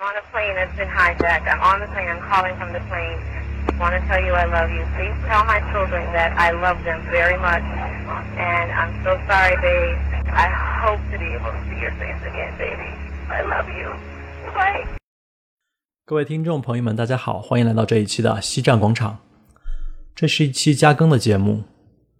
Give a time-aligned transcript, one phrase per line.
[0.00, 1.49] I'm on a plane that's been hijacked.
[1.49, 2.09] I'm on the plane.
[2.09, 3.17] I'm calling from the plane.
[3.69, 4.85] I want to tell you I love you.
[4.93, 7.65] Please tell my children that I love them very much.
[8.37, 9.97] And I'm so sorry, babe.
[10.29, 10.49] I
[10.85, 12.93] hope to be able to see your face again, baby.
[13.29, 13.93] I love you.
[14.53, 14.85] Bye.
[16.05, 19.19] 各位听众朋友们，大家好，欢迎来到这一期的西站广场。
[20.15, 21.63] 这是一期加更的节目，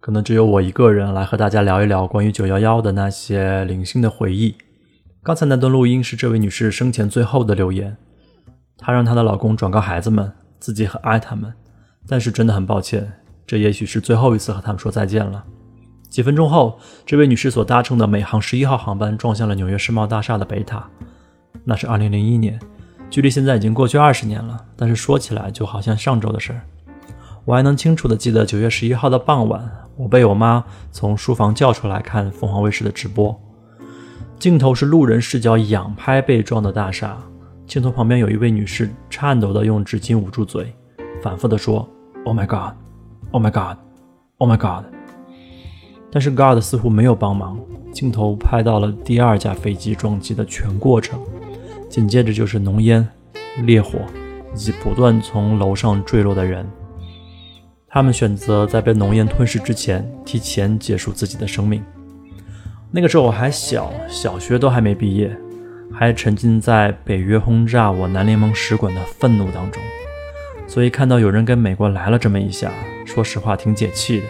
[0.00, 4.56] 可能只有我一个人来和大家聊一聊关于九幺幺的那些零星的回忆。
[5.24, 7.96] 刚才那段录音是这位女士生前最后的留言，
[8.76, 11.54] 她让她的老公转告孩子们，自己很爱他们，
[12.08, 13.12] 但是真的很抱歉，
[13.46, 15.44] 这也许是最后一次和他们说再见了。
[16.10, 20.90] 几分钟后，这位女士所搭乘的美航十一号航班撞向了纽约世贸大厦的北塔，
[21.62, 22.58] 那是二零零一年，
[23.08, 26.62] 距离现在已经过去二十年了，但是说起来就好像上周的事儿。
[27.44, 33.40] 我还能清楚地记得九月十一号的傍晚，我被我妈从书房叫出来看凤凰卫视的直播。
[34.42, 37.16] 镜头是路人视角仰拍被撞的大厦，
[37.64, 40.74] 镜头旁边有一位女士颤抖的用纸巾捂住嘴，
[41.22, 41.88] 反复的说
[42.24, 42.74] ：“Oh my God,
[43.30, 43.78] Oh my God,
[44.38, 44.84] Oh my God。”
[46.10, 47.56] 但是 God 似乎没有帮忙。
[47.92, 51.20] 镜头拍到了第二架飞机撞击的全过程，
[51.88, 53.08] 紧接着就是浓烟、
[53.58, 54.00] 烈火
[54.52, 56.68] 以及不断从楼上坠落的人。
[57.86, 61.80] 他们选择在被浓烟吞噬之前提前结束自己的生命。
[62.94, 65.34] 那个时候我还小，小学都还没毕业，
[65.90, 69.82] 还沉浸在北约轰炸我南联盟使馆的愤怒当中，
[70.66, 72.70] 所以看到有人跟美国来了这么一下，
[73.06, 74.26] 说实话挺解气的。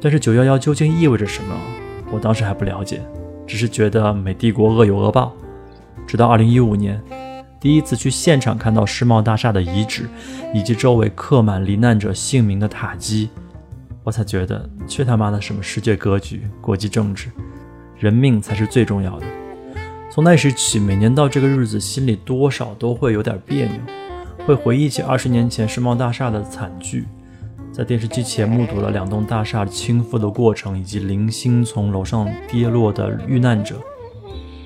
[0.00, 1.56] 但是九幺幺究竟意味着什么，
[2.12, 3.02] 我当时还不了解，
[3.44, 5.34] 只是觉得美帝国恶有恶报。
[6.06, 7.02] 直到二零一五年，
[7.58, 10.08] 第一次去现场看到世贸大厦的遗址，
[10.54, 13.28] 以及周围刻满罹难者姓名的塔基。
[14.04, 17.28] 我才觉得，去他妈的什么世界格局、国际政治，
[17.98, 19.26] 人命才是最重要的。
[20.10, 23.78] 从那时起，每年到这个日子，心里多少都会有点别扭，
[24.46, 27.04] 会回忆起二十年前世贸大厦的惨剧，
[27.70, 33.76] 在电视机前目睹了两栋大厦倾覆的过程，以及零星从楼上跌落的遇难者，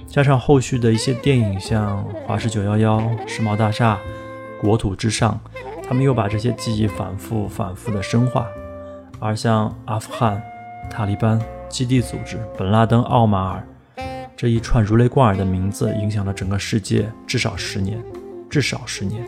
[0.06, 2.99] 加上后续的一些电影，像《华氏九幺幺》
[3.29, 3.97] 《世贸大厦》
[4.65, 5.39] 《国土之上》，
[5.83, 8.47] 他们又把这些记忆反复、反复的深化。
[9.22, 10.43] 而像阿富汗、
[10.91, 13.65] 塔利班、基地组织、本拉登、奥马尔
[14.37, 18.03] 这一串如雷贯耳的名字，影响了整个世界至少十年，
[18.50, 19.25] 至少十年。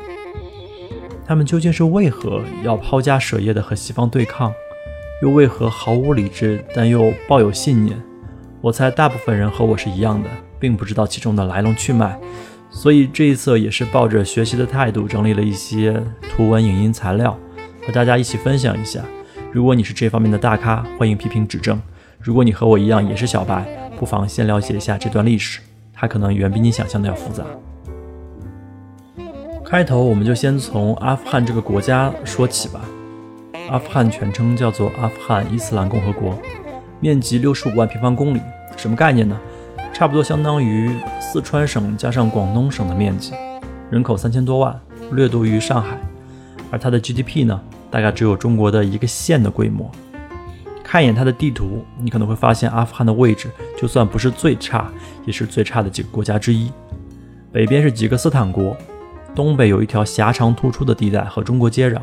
[1.24, 4.52] 他们究竟是为何要抛家舍业的和西方对抗，
[5.22, 7.96] 又为何毫无理智但又抱有信念？
[8.60, 10.28] 我猜大部分人和我是一样的，
[10.58, 12.18] 并不知道其中的来龙去脉。
[12.68, 17.38] 所以这一次也是抱着学习的态度，整理了一些图文影音材料，
[17.86, 19.00] 和大家一起分享一下。
[19.54, 21.80] 如果你是这方面的大咖，欢迎批评指正。
[22.18, 23.64] 如果你和我一样也是小白，
[23.96, 25.60] 不妨先了解一下这段历史，
[25.92, 27.44] 它可能远比你想象的要复杂。
[29.64, 32.80] 开头我们就先从阿富汗这个国家说起吧。
[33.70, 36.36] 阿富汗全称叫做阿富汗伊斯兰共和国，
[36.98, 38.40] 面积六十五万平方公里，
[38.76, 39.38] 什么概念呢？
[39.92, 40.90] 差不多相当于
[41.20, 43.32] 四川省加上广东省的面积，
[43.88, 44.76] 人口三千多万，
[45.12, 45.96] 略多于上海。
[46.72, 47.60] 而它的 GDP 呢？
[47.94, 49.88] 大概只有中国的一个县的规模。
[50.82, 54.90] 看一眼它的地图，你可能会发现阿富汗的位置就算不是最差，
[55.24, 56.72] 也是最差的几个国家之一。
[57.52, 58.76] 北边是吉克斯坦国，
[59.32, 62.00] 东北有一条狭长突出的地带和中国接壤，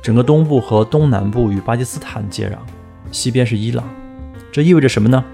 [0.00, 2.54] 整个东部和东南部与巴基斯坦接壤，
[3.10, 3.84] 西边是伊朗。
[4.52, 5.24] 这意味着什么呢？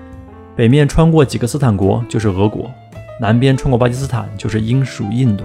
[0.56, 2.70] 北面穿过吉克斯坦国就是俄国，
[3.20, 5.44] 南边穿过巴基斯坦就是英属印度，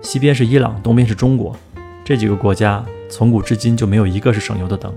[0.00, 1.54] 西边是伊朗，东边是中国。
[2.04, 2.84] 这几个国家。
[3.08, 4.90] 从古至今就没有一个是省油的灯。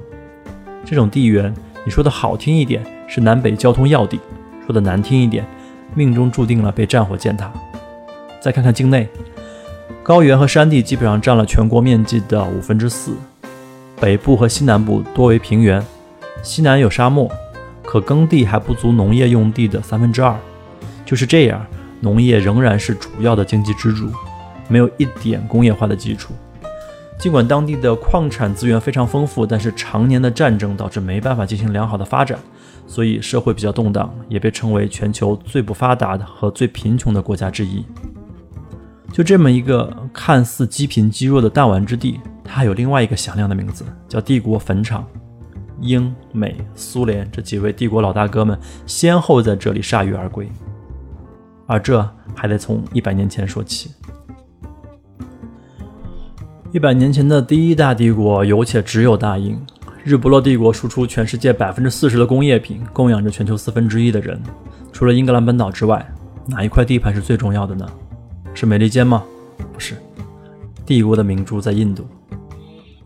[0.85, 4.17] 这种地缘，你说的好听一点是南北交通要地，
[4.65, 5.45] 说的难听一点，
[5.93, 7.51] 命中注定了被战火践踏。
[8.39, 9.09] 再看看境内，
[10.01, 13.17] 高原和山地基本上占了全国面积的五分之四，
[13.99, 15.85] 北部和西南部多为平原，
[16.41, 17.29] 西南有沙漠，
[17.83, 20.33] 可耕地还不足农业用地的三分之二。
[21.03, 21.65] 就是这样，
[21.99, 24.09] 农业仍然是主要的经济支柱，
[24.69, 26.33] 没有一点工业化的基础。
[27.17, 32.37] 尽管当地的矿产资源非常丰富，但是常年的战争导致没办法进行良好的发展，
[32.85, 37.83] 所以社会比较动荡，也被称为全球最不发达的和最贫穷的国家之一。
[39.11, 45.05] 就这么一个看似积贫积弱的弹丸之地，它还有另外一个响亮的名字，叫帝国坟场。
[45.81, 50.49] 英美苏联这几位帝国老大哥们先后在这里铩羽而归，
[51.65, 53.91] 而这还得从一百年前说起。
[56.75, 59.57] 一百年前的第一大帝国有且只有大英，
[60.03, 64.37] 日不落帝国输出全世界百分之四十的工业品，供养着全球四分之一的人。
[64.91, 66.05] 除了英格兰本岛之外，
[66.47, 67.89] 哪一块地盘是最重要的呢？
[68.53, 69.23] 是美利坚吗？
[69.71, 69.95] 不是，
[70.85, 72.05] 帝国的明珠在印度。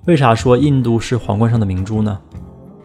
[0.05, 2.19] 为啥说印度是皇冠上的明珠呢？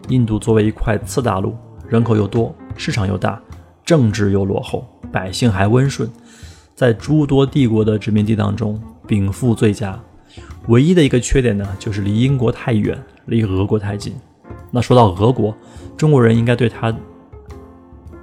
[0.09, 1.55] 印度作为一块次大陆，
[1.89, 3.41] 人口又多，市场又大，
[3.83, 6.07] 政治又落后，百姓还温顺，
[6.75, 9.99] 在诸多帝国的殖民地当中禀赋最佳。
[10.67, 14.15] 唯一的一个缺点呢，就是离英国太远，离俄国太近。
[14.71, 15.55] 那说到俄国，
[15.95, 16.93] 中国人应该对他，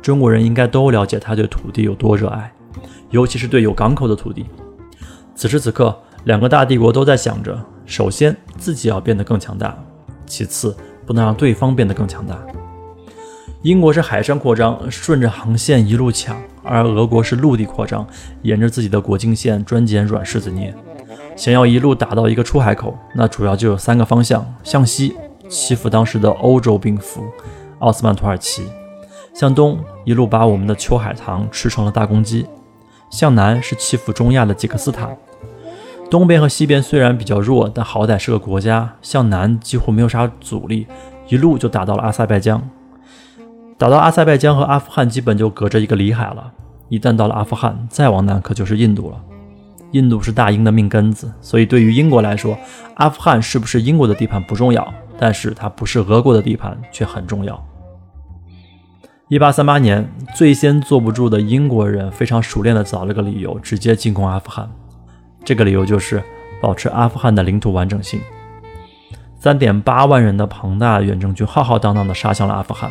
[0.01, 2.53] 中国人应该都了解他对土地有多热爱，
[3.11, 4.47] 尤其是对有港口的土地。
[5.35, 9.77] 此时此刻，两个大帝国都在想着：首先自己要变得更强大，
[10.27, 12.37] 其次不能让对方变得更强大。
[13.63, 16.35] 英国是海上扩张，顺着航线一路抢；
[16.65, 18.05] 而俄国是陆地扩张，
[18.43, 20.75] 沿着自己的国境线专捡软柿子捏。
[21.37, 25.17] 想要一路打到一个出海口，那主要就有三个方向：向西
[25.49, 27.25] 欺负当时的欧洲兵符
[27.79, 28.63] 奥斯曼土耳其；
[29.35, 32.45] 向东一路把我们的秋海棠吃成了大公鸡；
[33.11, 35.17] 向南是欺负中亚的吉克斯坦。
[36.11, 38.97] 东边和西边虽然比较弱，但好歹是个国家。
[39.01, 40.87] 向南几乎没有啥阻力，
[41.29, 42.63] 一路就打到了阿塞拜疆。
[43.79, 46.53] 打到阿塞拜疆和阿富汗基本就隔着一个里海了。
[46.89, 49.17] 一旦到了阿富汗，再往南可就是印度了。
[49.93, 52.59] 印度是大英的命根子，所以对于英国来说，
[52.97, 57.63] 阿富汗是不是英国的地盘不重要，但是它不是俄国的地盘却很重要。
[59.29, 64.71] 一八三八年，最先坐不住的英国人非常熟练地找了个理由，直接进攻阿富汗。
[65.45, 66.23] 这个理由就是
[66.61, 68.21] 保持阿富汗的领土完整性。
[69.39, 72.91] 三点八万人的庞大远征军浩浩荡荡地杀向了阿富汗，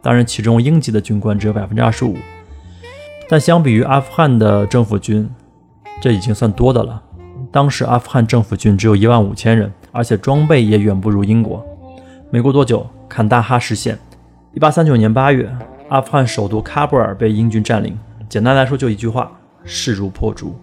[0.00, 2.16] 当然其中英籍的军官只有百分之二十五，
[3.28, 5.28] 但相比于阿富汗的政府军。
[5.98, 7.02] 这已经算多的了。
[7.50, 11.64] 当时阿富汗政府军只有一万五千人，而且装备也远不如英国。
[12.30, 13.98] 没过多久，坎大哈实现。
[14.52, 15.50] 一八三九年八月，
[15.88, 17.98] 阿富汗首都喀布尔被英军占领。
[18.28, 19.32] 简单来说，就一句话：
[19.64, 20.54] 势如破竹。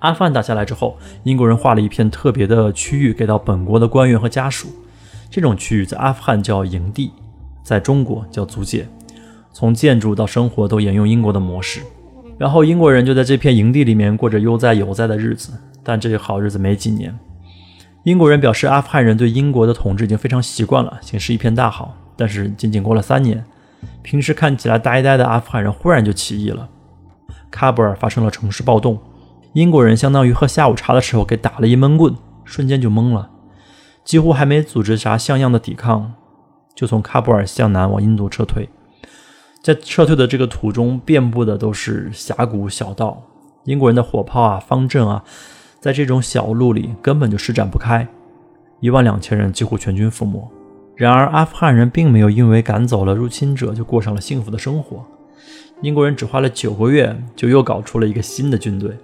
[0.00, 4.68] 阿富汗打下来之后，英国人划了一片特别的区域给到本国的官员和家属。
[5.30, 7.12] 这种区域在阿富汗叫营地，
[7.62, 8.88] 在中国叫租界。
[9.52, 11.82] 从建筑到生活都沿用英国的模式。
[12.40, 15.52] 然后英国人就在这片营地里面过着悠哉悠哉的日子，
[15.84, 17.14] 但这个好日子没几年。
[18.04, 21.94] 英国人表示，阿富汗人对英国的统治已经非常习惯了，形势一片大好。
[22.16, 23.44] 但是仅仅过了三年，
[24.00, 26.70] 平时看起来呆呆的阿富汗人忽然就起义了，
[27.52, 28.98] 喀布尔发生了城市暴动，
[29.52, 32.16] 英国人相当于喝下午茶的时候给打了一闷棍，
[32.46, 33.28] 瞬间就懵了，
[34.02, 36.14] 几乎还没组织啥像样的抵抗，
[36.74, 38.70] 就从喀布尔向南往印度撤退。
[39.62, 43.22] 在撤退的这个途中，遍布的都是峡谷小道，
[43.64, 45.22] 英国人的火炮啊、方阵啊，
[45.80, 48.08] 在这种小路里根本就施展不开，
[48.80, 50.50] 一万两千人几乎全军覆没。
[50.96, 55.04] 然而，阿富汗人并没有因为赶走了入侵者就过上了幸福的生活。
[55.82, 58.96] 英国人只花了九个月，就又搞出了一个新的军队，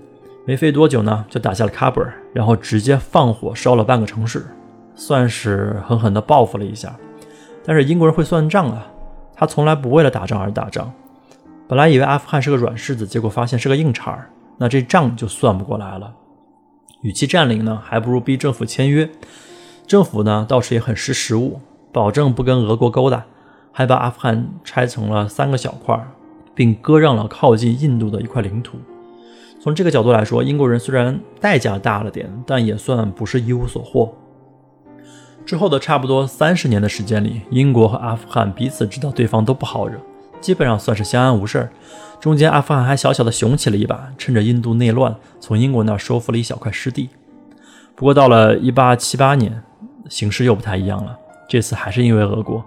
[0.47, 4.47] 没费多久呢，就打下了喀布尔，然后直接放火烧了半个城市，
[4.95, 6.97] 算是狠狠地报复了一下。
[7.63, 8.87] 但是英国人会算账啊。
[9.37, 10.93] 他从来不为了打仗而打仗，
[11.69, 16.15] 本来以为阿富汗是个软柿子，结果发现是个硬茬儿，那这账就算不过来了。
[17.03, 19.09] 与其占领呢，还不如逼政府签约。
[19.87, 21.61] 政府呢倒是也很识时务，
[21.93, 23.27] 保证不跟俄国勾搭，
[23.71, 25.97] 还把阿富汗拆成了三个小块，
[26.55, 28.79] 并割让了靠近印度的一块领土。
[29.61, 34.13] 从这个角度来说，英国人虽然代价大了点，但也算不是一无所获。
[35.47, 39.97] 之后的差不多三十年的时间里，英国和阿富汗彼此知道对方都不好惹，
[40.41, 41.71] 基本上算是相安无事。
[42.19, 47.11] 中间阿富汗还小小的雄起了一把，趁着印度内乱，从英国那儿收复了一小块失地。
[47.95, 49.63] 不过到了一八七八年，
[50.09, 51.17] 形势又不太一样了。
[51.49, 52.65] 这次还是因为俄国，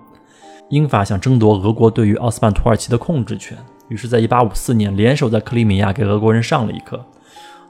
[0.70, 3.58] 英法想争夺俄国对于奥斯曼土耳其的控制权，
[3.90, 7.06] 于是，在一八五四年联手在克里米亚给俄国人上了一课，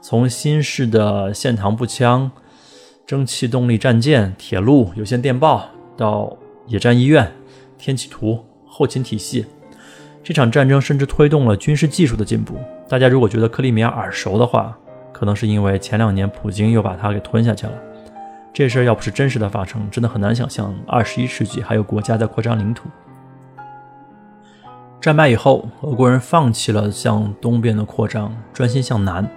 [0.00, 2.30] 从新式的线膛步枪。
[3.10, 6.32] 蒸汽动力战舰、铁路、有线电报，到
[6.68, 7.28] 野战医院、
[7.76, 9.44] 天气图、后勤体系，
[10.22, 12.54] 这场战争甚至推动了军事技术的进步。
[12.88, 14.78] 大家如果觉得克里米亚耳熟的话，
[15.12, 17.72] 可能是因为前两年普京又把它给吞下去了。
[18.52, 22.88] 这事儿要不是真实的发生，真的很难想象二十一世纪还有国家在扩张领土。
[25.00, 29.28] 战败以后，俄国人放弃了向东边的扩张，专心向南。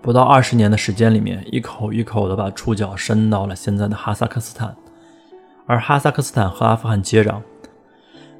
[0.00, 4.74] 不到二十年的时间里面，一口一口的把触角伸到了现在的哈萨克斯坦，
[5.66, 7.40] 而哈萨克斯坦和阿富汗接壤。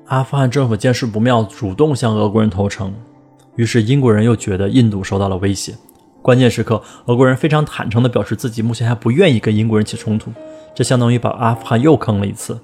[0.07, 2.95] 阿富汗政府见势不妙，主动向俄国人投诚。
[3.57, 5.75] 于是英国人又觉得印度受到了威胁。
[6.23, 10.33] 关键时刻，俄国人非常坦诚地表示自己目前还不愿意跟英国人起冲突，
[10.75, 12.59] 这相当于把阿富汗又坑了一次。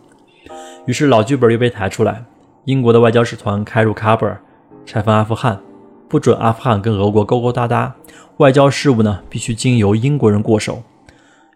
[0.86, 2.24] 于是老剧本又被抬出来，
[2.64, 4.40] 英国的外交使团开入喀布尔，
[4.86, 5.60] 拆分阿富汗。
[6.08, 7.94] 不准阿富汗跟俄国勾勾搭搭，
[8.36, 10.82] 外交事务呢必须经由英国人过手。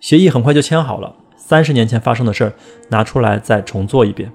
[0.01, 2.53] 协议很快就签好了，三十年前发生的事儿
[2.89, 4.33] 拿出来再重做一遍。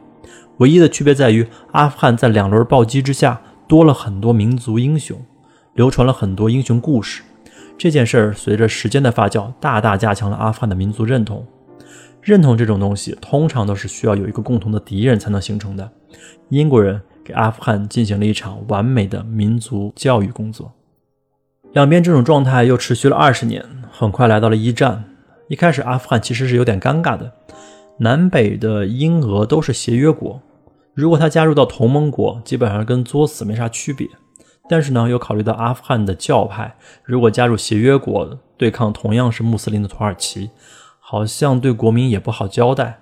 [0.58, 5.18] 唯一的区别在于，阿富汗在两轮暴击之下多了很多民族英雄，
[5.74, 7.24] 流传了很多英雄故事。
[7.76, 11.46] 这件事儿随着时间的发酵，大大加强了阿富汗的民族认同。
[12.22, 15.90] 认同这种东西，通常都是需要有一个共同的敌人才能形成的。
[16.50, 20.74] 英国人给阿富汗进行了一场完美的民族教育工作。
[21.72, 25.04] 两边这种状态又持续了二十年，很快来到了一战。
[25.48, 27.32] 一开始，阿富汗其实是有点尴尬的。
[27.98, 30.42] 南北的英俄都是协约国，
[30.94, 34.08] 如果他加入到同盟国，基本上跟作死没啥区别。
[34.70, 40.50] 但是呢，又考虑到阿富汗的教派，如果加入协约国对抗同样是穆斯林的土耳其，
[41.00, 43.00] 好像对国民也不好交代，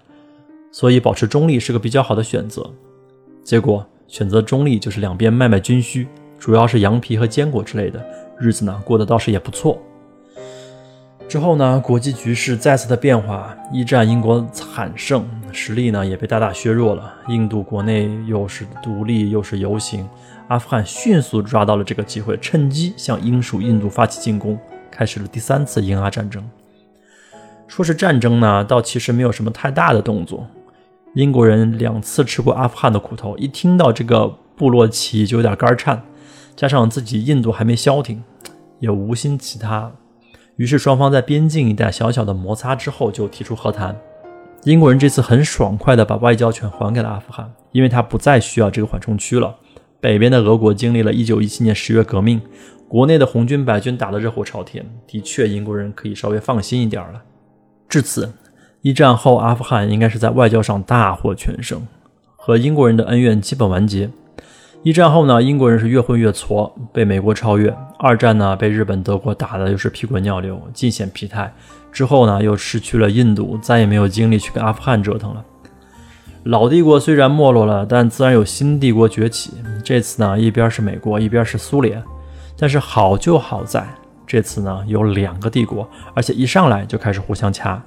[0.71, 2.71] 所以保持中立是个比较好的选择。
[3.43, 6.05] 结果选择中立就是两边卖卖军需，
[6.37, 8.05] 主要是羊皮和坚果之类的，
[8.37, 9.81] 日子呢过得倒是也不错。
[11.29, 17.13] 之后呢，国际局势再次的变化，一战英国惨胜，实力呢也被大大削弱了。
[17.29, 20.05] 印度国内又是独立又是游行，
[20.49, 24.59] 阿富汗迅速抓到了这个机会，趁机向英属印度发起进攻，
[24.91, 26.43] 开始了第三次英阿战争。
[27.65, 30.45] 说是战争呢，倒其实没有什么太大的动作。
[31.13, 36.01] 英国人两次吃过阿富汗的苦头，一听到这个部落起义就有点肝颤，
[36.55, 38.23] 加上自己印度还没消停，
[38.79, 39.91] 也无心其他。
[40.55, 43.99] 于是双方在边境一带小小的摩擦之后，就提出和谈。
[44.63, 49.53] 英国人这次很爽快地把外交权还给了阿富汗，因为他不再需要这个缓冲区了。
[49.99, 52.39] 北边的俄国经历了一九一七年十月革命，
[52.87, 57.21] 国内的红军白军打得热火朝天，的确英国人可以稍微放心一点了。
[57.89, 58.31] 至此，
[58.81, 61.85] 一战后阿富汗应该是在外交上大获全胜，
[62.35, 64.09] 和英国人的恩怨基本完结。
[64.81, 67.71] 一战后呢，英国人是越混越挫，被美国超越。
[68.00, 71.53] 二战呢，被日本、德国打的又是屁滚尿流，尽显疲态。
[71.91, 75.45] 之后呢，又失去了印度，再也没有精力去跟阿富汗折腾了。
[76.45, 79.51] 老帝国虽然没落了，但自然有新帝国崛起。
[79.83, 82.01] 这次呢，一边是美国，一边是苏联。
[82.57, 83.88] 但是好就好在，
[84.25, 87.79] 这次呢有两个帝国，而且一上来就开始互相掐。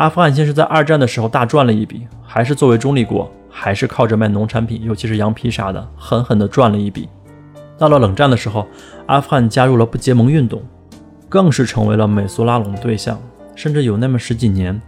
[0.00, 3.30] 阿富汗先是在二战的时候大赚了一笔，还是作为中立国。
[3.50, 7.06] 还是靠着卖农产品，尤其是羊皮啥的，狠狠地赚了一笔。
[7.76, 8.66] 到了冷战的时候，
[9.04, 10.62] 阿富汗加入了不结盟运动，
[11.28, 13.20] 更是成为了美苏拉拢的对象。
[13.54, 14.80] 甚至有那么十几年，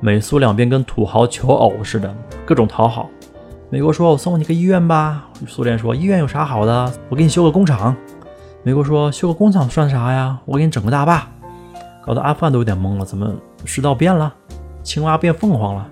[0.00, 3.08] 美苏两边跟土豪求偶似的，各种讨好。
[3.70, 6.92] 美国说：“我送你个医院吧。”苏联说：“医院有啥好的？
[7.08, 7.96] 我给你修个工厂。”
[8.62, 10.38] 美国说：“修个工厂算啥呀？
[10.44, 11.26] 我给你整个大坝。”
[12.04, 13.32] 搞得阿富汗都有点懵了，怎么
[13.64, 14.34] 世道变了？
[14.82, 15.88] 青蛙变凤凰了？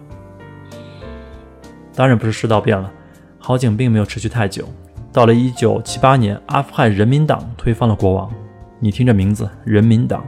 [1.95, 2.91] 当然不是世道变了，
[3.39, 4.69] 好景并没有持续太久。
[5.13, 8.31] 到了一九七八年，阿富汗人民党推翻了国王。
[8.79, 10.23] 你听这名字，人民党，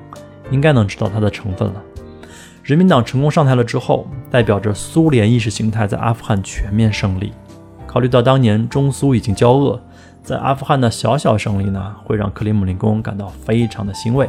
[0.51, 1.83] 应该能知道它的成分了。
[2.63, 7.33] 人民党成功上台了之后，代表着苏联意识形态在阿富汗全面胜利。
[7.87, 9.81] 考虑到当年中苏已经交恶，
[10.23, 14.29] 在阿富汗的小小胜利呢，会让克里姆林宫感到非常的欣慰。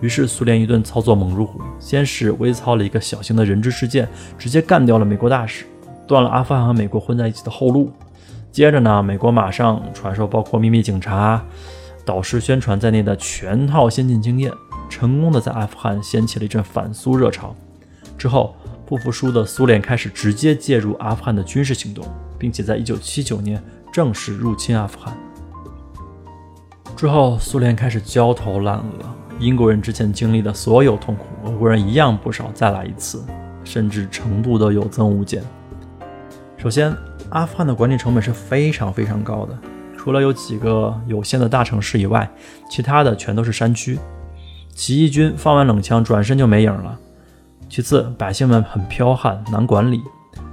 [0.00, 5.64] 于是苏联一顿操作猛如虎，先是微操了一个小型的人质事件，直接干掉了美国大使。
[6.06, 7.90] 断了阿富汗和美国混在一起的后路。
[8.52, 11.44] 接着呢，美国马上传授包括秘密警察、
[12.04, 14.52] 导师宣传在内的全套先进经验，
[14.88, 17.54] 成功的在阿富汗掀起了一阵反苏热潮。
[18.16, 18.54] 之后，
[18.86, 22.06] 不服输的苏联开始直接介入阿富汗的军事行动，
[22.38, 23.60] 并且在1979年
[23.92, 25.16] 正式入侵阿富汗。
[26.96, 28.84] 之后，苏联开始焦头烂额，
[29.38, 33.22] 英国人之前经历的所有痛苦，俄国人一样不少，再来一次，
[33.64, 35.42] 甚至程度都有增无减。
[36.56, 36.94] 首先，
[37.28, 39.56] 阿富汗的管理成本是非常非常高的，
[39.96, 42.28] 除了有几个有限的大城市以外，
[42.70, 43.98] 其他的全都是山区。
[44.74, 46.98] 起义军放完冷枪，转身就没影了。
[47.68, 50.02] 其次，百姓们很剽悍，难管理。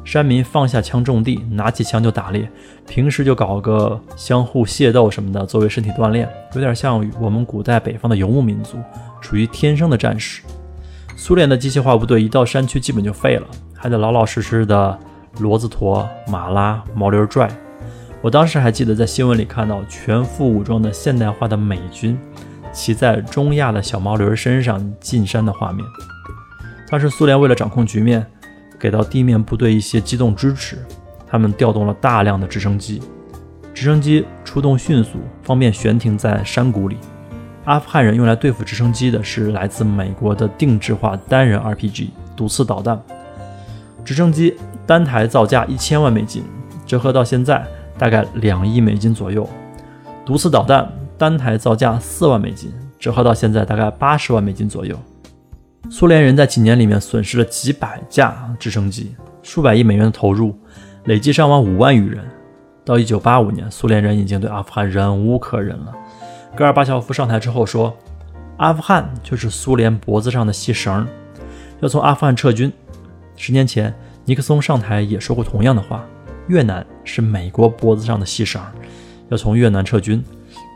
[0.03, 2.49] 山民放下枪种地，拿起枪就打猎，
[2.87, 8.77] 平时就搞个相互械斗什么的，作为身体锻炼，有点像我们古代北方的游牧民族，
[9.21, 10.41] 属于天生的战士。
[11.15, 14.99] 苏联的机械化部队一到山区，基本就废了，还得老老实实的。
[15.39, 17.49] 骡子驮、马拉、毛驴拽，
[18.21, 22.15] 我当时还记得在新闻里看到全副武装的现代化的美军
[22.71, 25.83] 骑在中亚的小毛驴身上进山的画面。
[26.87, 28.23] 当时苏联为了掌控局面，
[28.83, 30.77] 给到地面部队一些机动支持，
[31.25, 33.01] 他们调动了大量的直升机，
[33.73, 36.97] 直升机出动迅速，方便悬停在山谷里。
[37.63, 43.01] 阿富汗人用来对付直升机的是来自美国的定制化单人 RPG 毒刺导弹。
[44.03, 44.53] 直升机
[44.85, 46.43] 单台造价一千万美金，
[46.85, 47.65] 折合到现在
[47.97, 49.47] 大概两亿美金左右。
[50.25, 54.99] 毒刺导弹单台造价四万美金，折合到现在大概八十万美金左右。
[55.89, 60.57] 苏联人在几年里面损失了几百架直升机，数百亿美元的投入，
[61.05, 62.23] 累计伤亡五万余人。
[62.85, 65.93] 到一九八五年，苏联人已经对阿富汗忍无可忍了。
[66.55, 67.95] 戈尔巴乔夫上台之后说
[68.57, 71.07] ：“阿富汗就是苏联脖子上的细绳，
[71.81, 72.71] 要从阿富汗撤军。”
[73.35, 73.93] 十年前，
[74.25, 76.05] 尼克松上台也说过同样的话
[76.47, 78.61] ：“越南是美国脖子上的细绳，
[79.29, 80.23] 要从越南撤军。”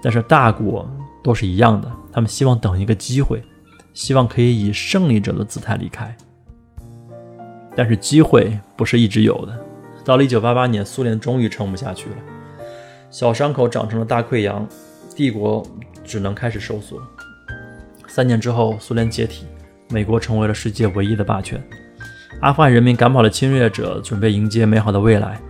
[0.04, 0.90] 但是大国
[1.24, 3.42] 都是一样的，他们希望等一个机会，
[3.98, 6.16] 希望可以以胜利者的姿态离开。
[7.76, 9.60] 但是机会不是一直有的。
[10.06, 12.16] 到了1988年，苏联终于撑不下去了，
[13.10, 14.68] 小伤口长成了大溃疡，
[15.16, 15.66] 帝国
[16.06, 17.02] 只能开始收缩。
[18.08, 19.48] 三年之后，苏联解体，
[19.90, 21.60] 美国成为了世界唯一的霸权。
[22.42, 25.42] 阿富汗人民赶跑了侵略者，准备迎接美好的未来。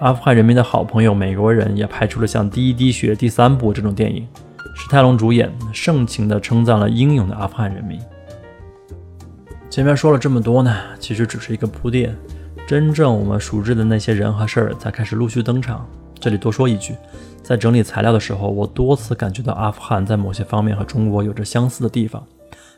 [0.00, 4.26] 阿富汗人民的好朋友美国人也拍出了像《第一滴血》第三部这种电影，
[4.78, 7.98] 史泰龙主演，盛情地称赞了英勇的阿富汗人民。
[9.70, 12.14] 前面说了这么多呢，其实只是一个铺垫。
[12.68, 15.88] 真正我们熟知的那些人和事儿才开始陆续登场。
[16.20, 16.94] 这里多说一句，
[17.42, 22.22] 在整理材料的时候，我多次感觉到阿富汗在某些方面和中国有着相似的地方，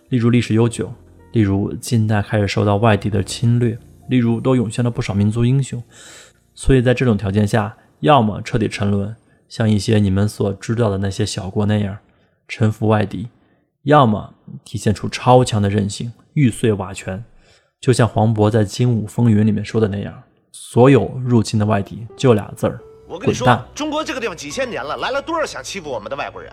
[0.08, 0.90] 例如历史悠久，
[1.32, 3.76] 例如近代开始受到外地的侵略，
[4.08, 5.82] 例如都涌现了不少民族英雄。
[6.54, 9.14] 所以在这种条件下，要么彻底沉沦，
[9.48, 11.98] 像一些你们所知道的那些小国那样
[12.46, 13.28] 臣服外敌，
[13.82, 17.24] 要么体现出超强的韧性，玉碎瓦全。
[17.80, 23.64] 就像黄渤在《精武风云》里面说的那样，所有入侵的外敌就俩字儿：滚蛋！
[23.74, 26.52] 中国这个地方几千年了，来了多少想欺负我们的外国人，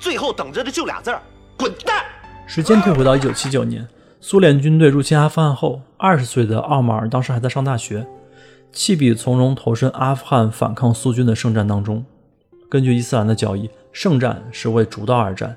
[0.00, 1.22] 最后等着的就俩字儿：
[1.56, 2.04] 滚蛋！
[2.46, 3.86] 时间退回到一九七九年，
[4.20, 8.04] 苏联军队入侵阿富汗后，二十岁的奥马尔当时还在上大学，
[8.72, 12.04] 弃笔从戎投身阿富汗反抗苏军的圣战当中。
[12.68, 15.56] 根据伊斯兰的教义，圣战是为主道而战。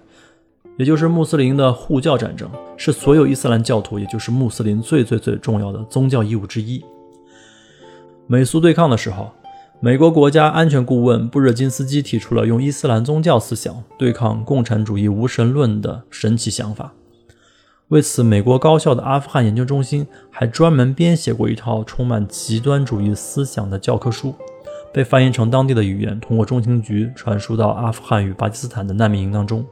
[0.78, 6.84] 也就是穆斯林的护教战争，是所有伊斯兰教徒，也就是穆斯林最最最重要的宗教义务之一。
[8.26, 9.32] 美苏对抗的时候，
[9.82, 16.94] 美国国家安全顾问布热津斯基提出了用伊斯兰宗教思想对抗共产主义无神论的神奇想法。
[17.92, 24.34] 为此，美国高校的阿富汗研究中心还专门编写过一套充满极端主义思想的教科书，
[24.94, 29.66] 被翻译成当地的语言，通过中情局传输到阿富汗与巴基斯坦的难民营当中。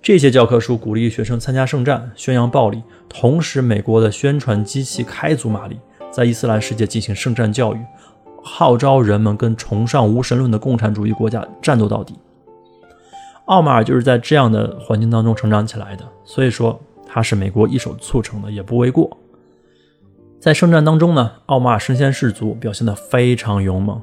[0.00, 5.76] 这些教科书鼓励学生参加圣战，宣扬暴力，同时美国的宣传机器开足马力，
[6.12, 7.80] 在伊斯兰世界进行圣战教育，
[8.44, 12.14] 号召人们跟崇尚无神论的共产主义国家战斗到底。
[13.46, 16.80] 奥马尔就是在这样的环境当中成长起来的，所以说
[17.14, 19.16] 他是美国一手促成的也不为过。
[20.40, 24.02] 在圣战当中呢，奥马尔身先士卒，表现得非常勇猛，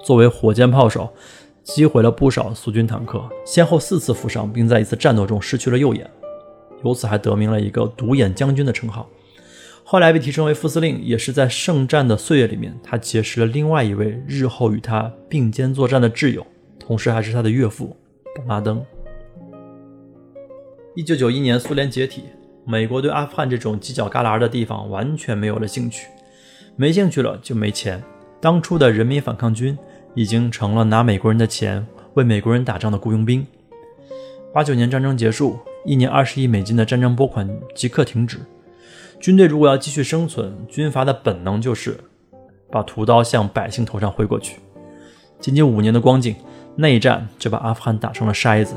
[0.00, 1.12] 作为火箭炮手。
[1.64, 6.08] 击毁了不少苏军坦克，先后四次负伤，并在一次战斗中失去了右眼，
[6.84, 9.08] 由此还得名了一个“独眼将军”的称号。
[9.82, 16.46] 后来被提升为副司令，也是在圣战的岁月里面，他结识了另外一位日后与他并肩作战的挚友，
[16.78, 17.96] 同时还是他的岳父
[18.36, 18.84] 本拉登。
[20.94, 22.24] 一九九一年，苏联解体，
[22.64, 26.08] 美国对阿富汗这种犄角旮旯的地方完全没有了兴趣，
[26.76, 28.02] 没兴趣了就没钱。
[28.40, 29.76] 当初的人民反抗军。
[30.14, 33.46] 已经成了拿美国人的钱为美国人打仗的雇佣兵。
[34.52, 38.38] 八九年战争结束，一年二十亿美金的战争拨款即刻停止。
[39.18, 41.98] 军队如果要继续生存，军阀的本能就是
[42.70, 44.58] 把屠刀向百姓头上挥过去。
[45.40, 46.36] 仅仅五年的光景，
[46.76, 48.74] 内战就把阿富汗打成了筛子，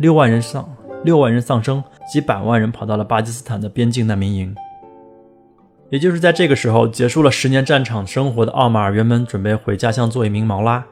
[0.00, 0.68] 六万人丧，
[1.04, 4.54] 六万人丧生，几百万人跑到了巴基斯坦的边境难民营。
[5.90, 10.84] 也就是在这个时候，结束了十年战场生活的奥马尔原本准备回家乡做一名毛拉，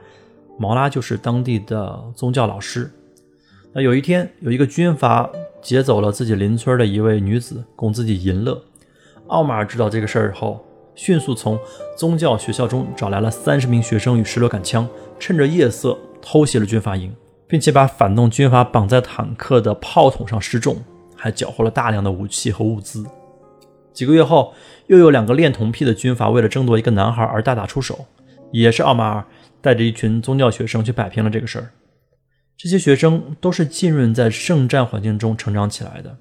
[0.59, 2.91] 毛拉就是当地的宗教老师。
[3.73, 5.29] 那有一天，有一个军阀
[5.61, 8.63] 劫走了自己邻村的一位女子，供自己淫乐。
[9.29, 11.59] 奥马尔知道这个事儿后，迅速从
[11.97, 14.87] 宗教学校中找来了三十名学生与十六杆枪，
[15.19, 17.13] 趁着夜色偷袭了军阀营，
[17.49, 20.77] 并且把反动军阀绑在坦克的炮筒上示众，
[21.23, 23.07] 还缴获了大量的武器和物资。
[23.93, 24.53] 几个月后，
[24.89, 28.07] 又有两个恋童癖的军阀为了争夺一个男孩而大打出手，
[28.51, 29.25] 也是奥马尔
[29.61, 31.71] 带着一群宗教学生去摆平了这个事儿。
[32.57, 36.17] 这些学生都是浸润在圣战环境中成长起来的，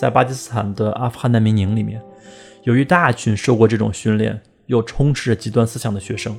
[0.00, 2.00] 在巴基斯坦的阿富汗难民营里面，
[2.62, 6.34] 有一大群受过这种训练又充斥着极端思想的学生。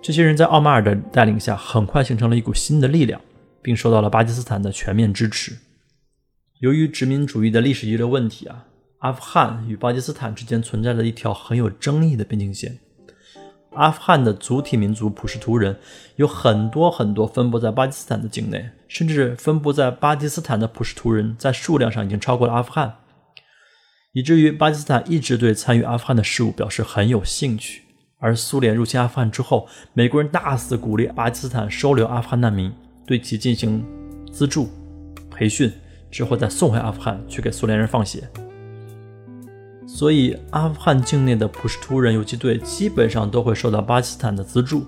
[0.00, 3.20] 这些人在奥马尔的带领下，很快形成了一股新的力量，
[3.60, 5.56] 并受到了巴基斯坦的全面支持。
[6.60, 8.64] 由于殖民主义的历史遗留问题啊。
[8.98, 12.78] 阿富汗与巴基斯坦之间存在着一条很有争议的边境线。
[13.72, 15.76] 阿富汗的主体民族普什图人
[16.16, 22.94] 有很多很多分布在巴基斯坦的境内，甚至分布在巴基斯坦的普什图人在数量上已经超过了阿富汗，
[24.12, 27.82] 以至于巴基斯坦一直对参与阿富汗的事务表示很有兴趣。
[28.18, 32.72] 而苏联入侵阿富汗之后，美国人大肆鼓励巴基斯坦收留阿富汗难民，
[33.06, 33.84] 对其进行
[34.32, 34.70] 资助、
[35.30, 35.70] 培训，
[36.14, 38.22] 之后再送回阿富汗去给苏联人放血。
[39.84, 44.86] 所以，阿富汗境内的普什图人游击队基本上都会受到巴基斯坦的资助。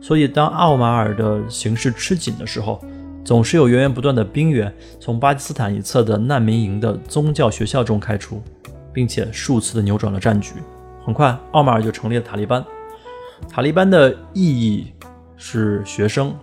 [0.00, 2.84] 所以，当奥马尔的形势吃紧的时候，
[3.24, 8.42] 总是有源源不断的兵员从巴基斯坦一侧的难民营的宗教学校中开出，
[8.92, 10.54] 并且数次的扭转了战局。
[11.04, 12.64] 很快，奥马尔就成立了塔利班。
[13.48, 14.92] 塔利班的意义
[15.36, 16.34] 是学生，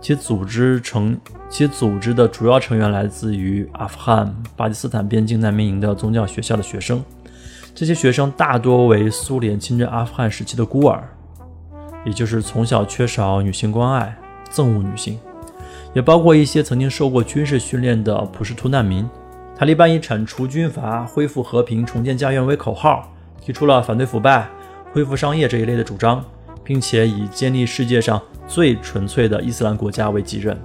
[0.00, 7.02] 其组织成其组织的主要成员来自于阿富汗、巴基斯坦边境难民营的宗教学校的学生。
[7.74, 11.02] 这些学生大多为苏联侵占阿富汗时期的孤儿，
[12.04, 14.16] 也就是从小缺少女性关爱、
[14.50, 15.18] 憎恶女性，
[15.92, 19.08] 也包括一些曾经受过军事训练的普什图难民。
[19.58, 24.48] 塔利班以铲除军阀、恢复和平、重建家园为口号，提出了反对腐败、
[24.92, 26.24] 恢复商业这一类的主张，
[26.62, 30.56] 并且以建立世界上最纯粹的伊斯兰国家为己任。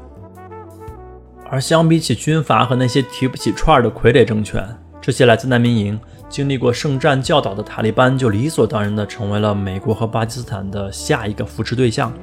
[1.50, 4.66] 而相比起军阀和那些提不起串儿的傀儡政权，
[5.02, 6.00] 这些来自难民营。
[6.30, 12.14] 经历过圣战教导的塔利班就理所当然地成为了美国和巴基斯坦的下一个扶持对象。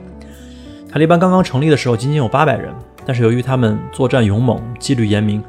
[0.90, 2.72] 塔利班刚刚成立的时候仅仅有八百人，
[3.04, 5.44] 但是由于他们作战勇猛、纪律严明，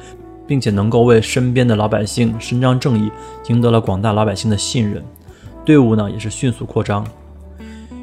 [0.46, 3.10] 并且能够为身边的老百姓伸张正义，
[3.48, 5.02] 赢得了广大老百姓的信任，
[5.64, 7.08] 队伍呢也是迅速扩张。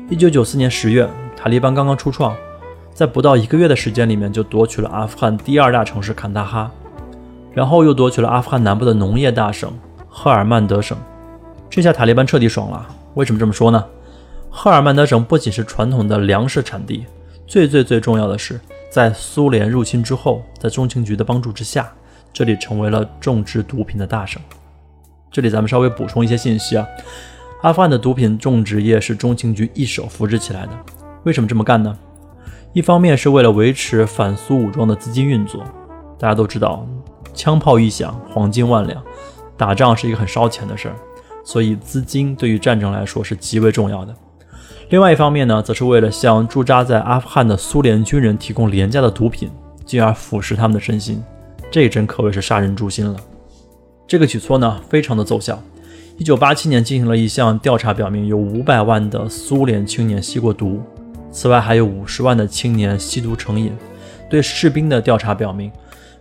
[0.09, 1.07] 一九九四年十月，
[1.47, 2.37] 塔利班刚刚初创，
[2.93, 6.69] 在不到一个月的时间里面就夺取了阿富汗第二大城市坎大哈，
[7.53, 9.73] 然后又夺取了阿富汗南部的农业大省。
[10.09, 10.99] 赫尔曼德省，
[11.71, 12.85] 这下塔利班彻底爽了。
[13.15, 13.87] 为什么这么说呢？
[14.51, 17.07] 赫尔曼德省不仅是传统的粮食产地，
[17.47, 18.59] 最最最重要的是，
[18.91, 21.89] 在苏联入侵之后，在中情局的帮助之下，
[22.33, 24.43] 这里成为了种植毒品的大省。
[25.31, 26.85] 这里咱们稍微补充一些信息啊，
[27.63, 30.73] 阿富汗的毒品种植业是中情局一手扶植起来的。
[31.27, 31.93] 为什么这么干呢？
[32.73, 35.61] 一方面是为了维持反苏武装的资金运作，
[36.21, 36.87] 大家都知道，
[37.35, 39.03] 枪炮一响，黄金万两。
[39.57, 40.95] 打仗是一个很烧钱的事儿，
[41.45, 44.15] 所以资金对于战争来说是极为重要的。
[44.91, 49.51] 另外一方面呢，则是为了向驻扎在阿富汗的苏联军人提供廉价的毒品，
[49.85, 51.21] 进而腐蚀他们的身心。
[51.73, 53.17] 这真可谓是杀人诛心了。
[54.07, 55.61] 这个举措呢，非常的奏效。
[56.19, 60.81] 一九八七年进行了一项调查，表明有五百万的苏联青年吸过毒，
[61.37, 63.71] 此外还有五十万的青年吸毒成瘾。
[64.31, 65.71] 对士兵的调查表明，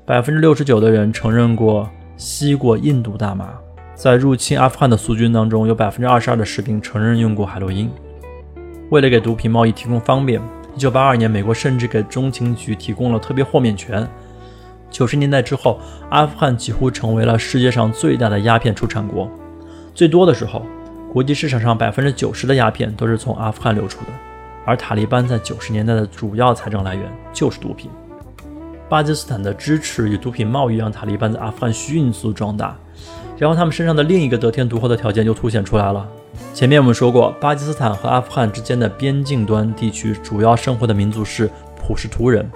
[0.04, 1.89] 百分之六十九的人承认过。
[2.17, 3.49] 吸过印度大麻，
[3.93, 7.89] 在入侵阿富汗的苏军当中，有百分之二十二的士兵承认用过海洛因。
[8.89, 10.41] 为了给毒品贸易提供方便，
[10.75, 14.08] 一九八二年，美国甚至给中情局提供了特别豁免权。
[14.89, 15.78] 九十年代之后，
[16.10, 19.30] 阿富汗几乎成为了世界上最大的鸦片出产国。
[19.93, 20.65] 最多的时候，
[21.12, 24.08] 国际市场上百分之九十的鸦片都是从阿富汗流出的。
[24.65, 27.89] 而塔利班在九十年代的主要财政来源就是毒品。
[28.89, 32.75] 巴基斯坦的支持与毒品贸易让塔利班在阿富汗迅速壮大，
[33.38, 36.08] 然后他们身上的另一个得天独厚的条件就凸显出来了。
[36.54, 42.49] 前面我们说过，巴基斯坦和阿富汗之间的边境端地区主要生活的民族是普什图人，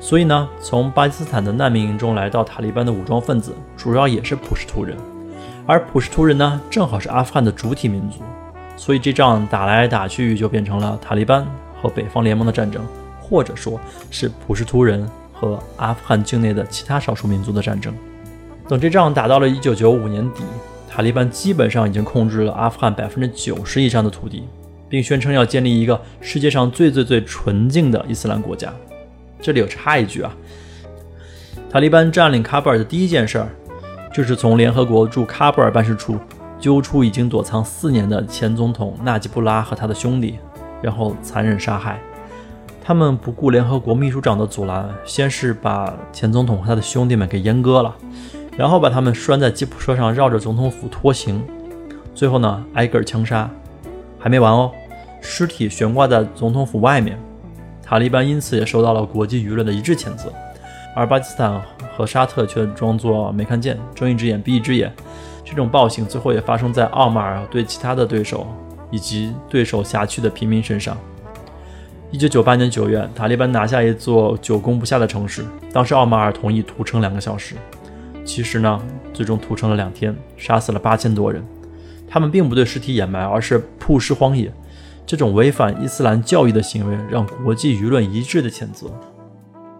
[0.00, 4.96] 所以呢，从巴基斯坦的难民营中来到塔利班的武装分子主要也是普什图人，
[5.66, 8.18] 而普什图人呢，正好是阿富汗的主体民族，
[8.80, 11.46] 所以这仗打来打去就变成了塔利班
[11.82, 12.82] 和北方联盟的战争，
[13.20, 13.78] 或者说
[14.10, 15.06] 是普什图人。
[15.32, 17.94] 和阿富汗境内的其他少数民族的战争。
[18.68, 20.42] 等这仗打到了1995年底，
[20.86, 24.44] 塔利班基本上已经控制了阿富汗百分之九十以上的土地，
[24.86, 28.70] 并宣称要建立一个世界上最最最纯净的伊斯兰国家。
[29.40, 30.30] 这里有插一句啊，
[31.70, 33.48] 塔利班占领喀布尔的第一件事儿，
[34.12, 36.18] 就是从联合国驻喀布尔办事处
[36.60, 40.38] 揪出已经躲藏四年的前总统纳吉布拉和他的兄弟，
[40.82, 41.98] 然后残忍杀害。
[42.82, 47.94] 他们不顾联合国秘书长的阻拦，先是把前总统和他的兄弟们给阉割了，
[48.56, 51.42] 然后把他们拴在吉普车上绕着总统府拖行，
[52.14, 53.48] 最后呢挨个枪杀。
[54.18, 54.70] 还没完哦，
[55.22, 57.18] 尸体悬挂在总统府外面。
[57.82, 60.32] 塔利班因此也受到了国际舆论的一致谴责，
[60.94, 61.60] 而巴基斯坦
[61.96, 64.92] 和沙特却装作没看见，睁一只眼闭一只眼。
[65.50, 68.46] 这种暴行最后也发生在奥马尔对其他的对手
[68.88, 70.96] 以及对手辖区的平民身上。
[72.12, 75.44] 一九九八年九月，塔利班拿下一座久攻不下的城市。
[75.72, 77.56] 当时奥马尔同意屠城两个小时，
[78.24, 78.80] 其实呢，
[79.12, 81.44] 最终屠城了两天，杀死了八千多人。
[82.08, 84.52] 他们并不对尸体掩埋，而是曝尸荒野。
[85.04, 88.88] 这种违反伊斯兰教义的行为让国际舆论一致的谴责。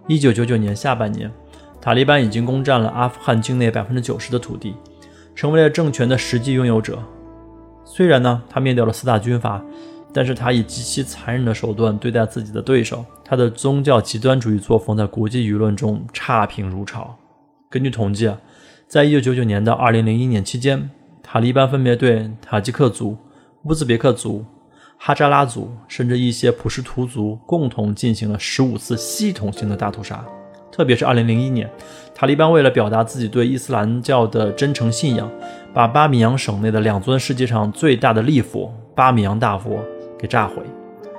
[0.07, 1.31] 一九九九年下半年，
[1.79, 4.75] 塔利班已经攻占了阿富汗境内百分之九十的土地，
[5.35, 7.01] 成为了政权的实际拥有者。
[7.83, 9.63] 虽然呢，他灭掉了四大军阀，
[10.13, 17.15] 但是他以极其残忍的手段对待自己的对手，他的宗教极端主义作风在国际舆论中差评如潮。
[17.69, 18.31] 根据统计，
[18.87, 20.89] 在一九九九年到二零零一年期间，
[21.23, 23.17] 塔利班分别对塔吉克族、
[23.63, 24.45] 乌兹别克族。
[25.03, 30.23] 哈扎拉族甚至一些普什图族共同进行了十五次系统性的大屠杀，
[30.71, 31.67] 特别是2001年，
[32.21, 35.27] 塔利班为了表达自己对伊斯兰教的真诚信仰，
[35.73, 39.79] 把巴米扬省内的两尊世界上最大的立佛——巴米扬大佛
[40.19, 40.57] 给炸毁。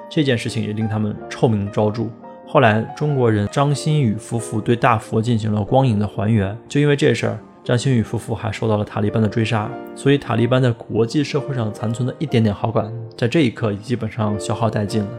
[0.08, 2.04] 这件事情也令他们臭名昭著。
[2.46, 7.36] 后来，中国人张馨予夫妇对大佛进行了光影的还原，就因为这事儿。
[7.64, 15.10] 张馨予夫妇还受到了塔利班的追杀，所以塔利班在国际社会上残存的一点点好感，在这一刻基本上消耗殆尽了。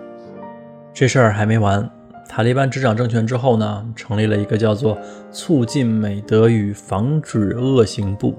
[0.93, 1.89] 这事儿还没完，
[2.35, 4.97] 塔利班执掌政权之后呢，成立了一个叫做
[5.31, 8.33] “促进美德与防止恶行部”，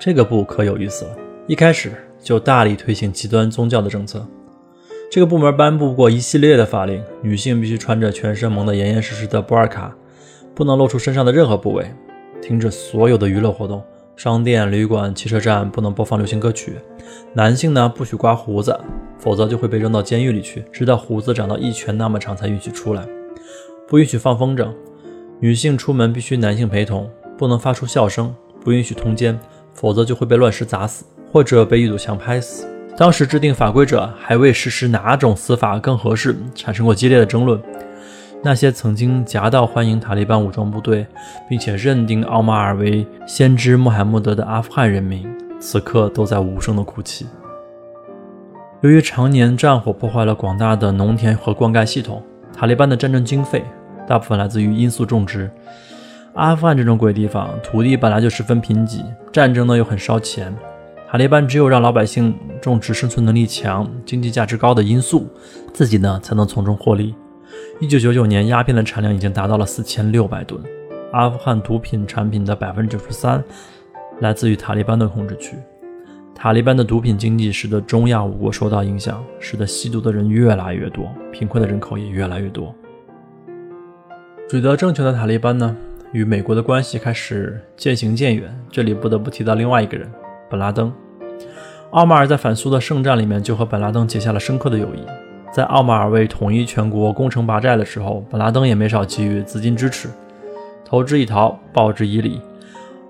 [0.00, 1.16] 这个部可有意思了，
[1.46, 4.26] 一开始就大力推行极端宗教的政策。
[5.08, 9.94] 这个部门颁布过一系列的法令，女性必须穿着全身蒙得严严实实的布尔卡，
[10.52, 11.86] 不能露出身上的任何部位。
[12.42, 13.80] 停止所有的娱乐活动，
[14.16, 16.78] 商店、旅馆、汽车站不能播放流行歌曲。
[17.34, 18.76] 男性呢，不许刮胡子，
[19.20, 23.06] 否则就会被扔到监狱里去，直到胡子长到一拳那么长才允许出来。
[23.90, 24.68] 不允许放风筝，
[25.40, 29.36] 女性出门必须男性陪同，不能发出笑声，不允许通奸，
[29.74, 32.68] 否则就会被乱石砸死，或者被一堵墙拍死。
[32.96, 37.60] 当时制定法规者还为实施哪种死法更合适产生过激烈的争论。
[38.44, 41.04] 那些曾经夹道欢迎塔利班武装部队，
[41.48, 47.26] 并且认定奥马尔为先知穆罕默德的阿富汗人民，此刻都在无声的哭泣。
[48.82, 52.22] 由于常年战火破坏了广大的农田和灌溉系统，
[52.56, 53.64] 塔利班的战争经费
[54.10, 55.48] 大部分来自于罂粟种植。
[56.34, 60.52] 阿富汗这种鬼地方，土地本来就十分贫瘠，战争呢又很烧钱，
[61.08, 65.28] 塔利班只有让老百姓种植生存能力强、经济价值高的罂粟，
[65.72, 67.14] 自己呢才能从中获利。
[67.78, 70.60] 一九九九年，鸦片的产量已经达到了四千六百吨。
[71.12, 73.40] 阿富汗毒品产品的百分之九十三
[74.18, 75.54] 来自于塔利班的控制区。
[76.34, 82.74] 塔利班的毒品经济使得中亚五国受到影响，使得吸毒的人越来越多，贫困的人口也越来越多。
[84.50, 85.76] 取得政权的塔利班呢，
[86.10, 88.52] 与美国的关系开始渐行渐远。
[88.68, 90.10] 这里不得不提到另外一个人——
[90.50, 90.92] 本拉登。
[91.92, 95.06] 奥马尔在反苏的圣战里面就和本拉登结下了深刻的友谊。
[95.52, 100.08] 在奥马尔为统一全国攻城拔寨的时候，本拉登也没少给予资金支持，
[100.84, 102.40] 投之以桃，报之以李。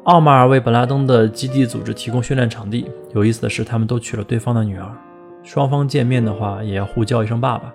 [0.05, 2.87] 奥马尔为本拉登的基地组织提供训练场地。
[3.15, 4.87] 有意思的是，他们都娶了对方的女儿，
[5.43, 7.73] 双方见面的话也要互叫一声爸爸。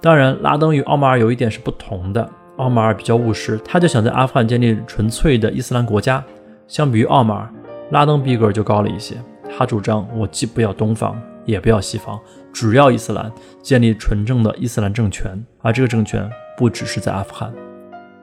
[0.00, 2.26] 当然，拉登与奥马尔有一点是不同的，
[2.58, 6.22] 奥马尔比较务实，他就想在阿富汗建立纯粹的伊斯兰国家。
[6.68, 7.52] 相比于奥马尔，
[7.90, 9.16] 拉登逼格就高了一些，
[9.50, 11.20] 他主张我既不要东方。
[11.44, 12.20] 也不要西方，
[12.52, 17.50] 只要伊斯兰建立纯正的伊斯兰政权，而这个政权不只是在阿富汗。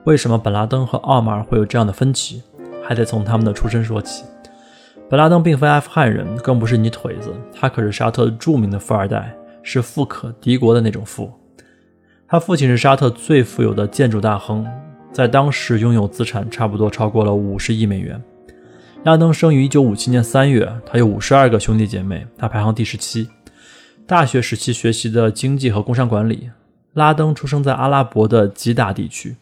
[0.04, 2.40] 为什么本拉登和奥马尔会有这样的分歧？
[2.84, 4.24] 还得从他们的出身说起。
[5.10, 11.28] 本拉登并非阿富汗人，更不是泥腿子，他可是沙特著名的富二代，是富可敌国的那种富。
[12.28, 14.66] 他父亲是沙特最富有的建筑大亨，
[15.12, 18.20] 在当时拥有资产差不多超过了五十亿美元。
[19.04, 23.28] 拉登生于一九五七年三月，他有五十二个兄弟姐妹，他排行第十七。
[24.08, 26.50] 大学时期学习的经济和工商管理。
[26.94, 29.36] 拉登出生在阿拉伯的吉达地区，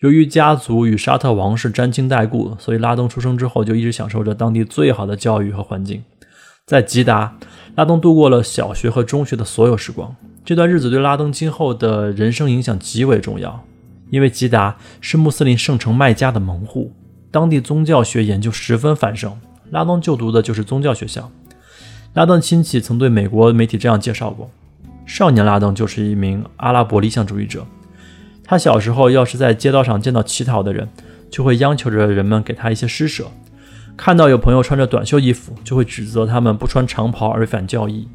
[0.00, 6.02] 由于家族与沙特王室沾亲带故，所以拉登出生之后就一直享受着当地最好的教育和环境。
[6.64, 7.36] 在吉达，
[7.74, 10.14] 拉登度过了小学和中学的所有时光。
[10.44, 13.64] 这段日子对拉登今后的人生影响极为重要，
[14.10, 16.92] 因为吉达是穆斯林圣城麦加的门户。
[17.30, 19.38] 当地宗教学研究十分繁盛，
[19.70, 21.30] 拉登就读的就是宗教学校。
[22.14, 24.50] 拉登亲戚曾对美国媒体这样介绍过：
[25.06, 27.64] 少年拉登就是一名阿拉伯理想主义者。
[28.44, 30.88] 他小时候要是在街道上见到乞讨的人，
[31.30, 33.26] 就会央求着人们给他一些施舍；
[33.96, 38.08] 看到有朋友穿着短袖衣服，就会指责他们不穿长袍而反教义。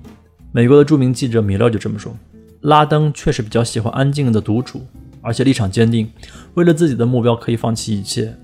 [0.52, 2.16] 美国的著名记者米勒就这么说：
[2.62, 4.82] 拉登确实比较喜欢安静的独处，
[5.22, 6.12] 而且立场坚定，
[6.56, 8.36] 为了自己的目标可以放弃一切。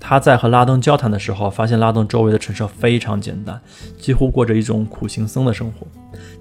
[0.00, 3.60] 他在和拉登交谈的时候，发现拉登周围的陈设非常简单，
[3.98, 5.86] 几乎过着一种苦行僧的生活。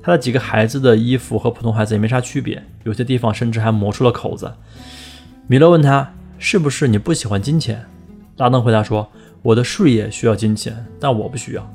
[0.01, 4.51] 他的几个孩子的衣服和普通孩子也没啥区别，有些地方甚至还磨出了口子。
[5.47, 7.83] 米勒问他：“是不是你不喜欢金钱？”
[8.37, 9.09] 拉登回答说
[9.41, 11.73] ：“我的事业需要金钱，但我不需要。”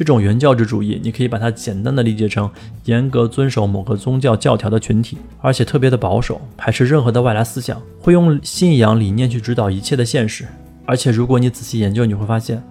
[0.00, 2.50] 这种原教旨主义，你可以把它简单的理解成
[2.86, 10.46] 严格遵守某个宗教教条的群体，而且特别的保守，排斥任何的外来思想，会用信仰理念去指导一切的现实。
[10.86, 12.62] 而且如果你仔细研究，你会发现，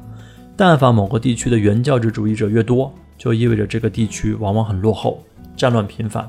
[0.57, 5.23] 但凡某个地区的原教旨主义者越多，就意味着这个地区往往很落后，
[5.55, 6.27] 战乱频繁，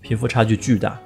[0.00, 0.96] 贫富差距巨大。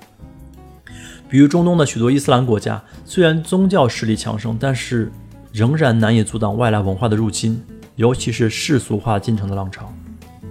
[1.31, 5.11] 比如中东的许多伊斯兰国家，虽然宗教势力强盛，但是
[5.51, 7.59] 仍然难以阻挡外来文化的入侵。
[8.01, 9.93] 尤其是世俗化进程的浪潮。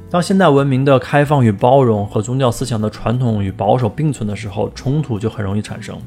[0.07, 5.99] 当现代文明的开放与包容和宗教思想的传统与保守并存的时候，冲突就很容易产生。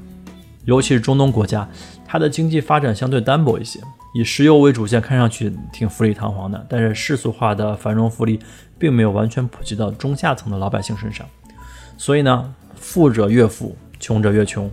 [0.65, 1.69] 尤其是中东国家，
[2.07, 3.81] 它的经济发展相对单薄一些，
[4.15, 8.39] 以石油为主线，看上去挺富丽堂皇的，但是世俗化的繁荣富丽
[8.79, 11.27] 并没有完全普及到中下层的老百姓身上。
[11.99, 14.71] 所以呢，富者越富，穷者越穷。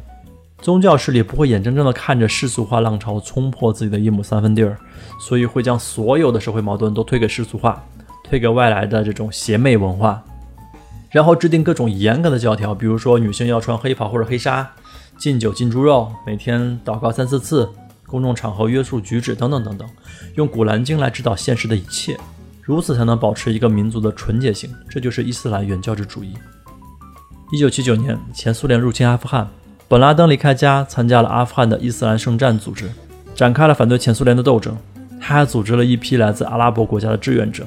[0.62, 4.78] 宗教势力不会眼睁睁地看着世俗化浪潮冲破自己的一亩三分地儿，
[5.20, 7.82] 所以会将所有的社会矛盾都推给世俗化，
[8.24, 10.22] 推给外来的这种邪魅文化，
[11.10, 14.70] 然后制定各种严格的教条，比如说女性要穿黑袍或者黑纱，
[15.18, 17.68] 禁酒禁猪肉，每天祷告三四次，
[18.06, 19.88] 公众场合约束举止等等等等，
[20.36, 22.18] 用古兰经来指导现实的一切，
[22.62, 24.70] 如此才能保持一个民族的纯洁性。
[24.90, 26.34] 这就是伊斯兰原教旨主义。
[27.52, 29.50] 一九七九年，前苏联入侵阿富汗。
[29.90, 32.88] 本拉登离开家，参加了阿富汗的伊斯兰圣战组织，
[33.34, 34.78] 展开了反对前苏联的斗争。
[35.20, 37.66] 他还组织了一批来自阿拉伯国家的志愿者，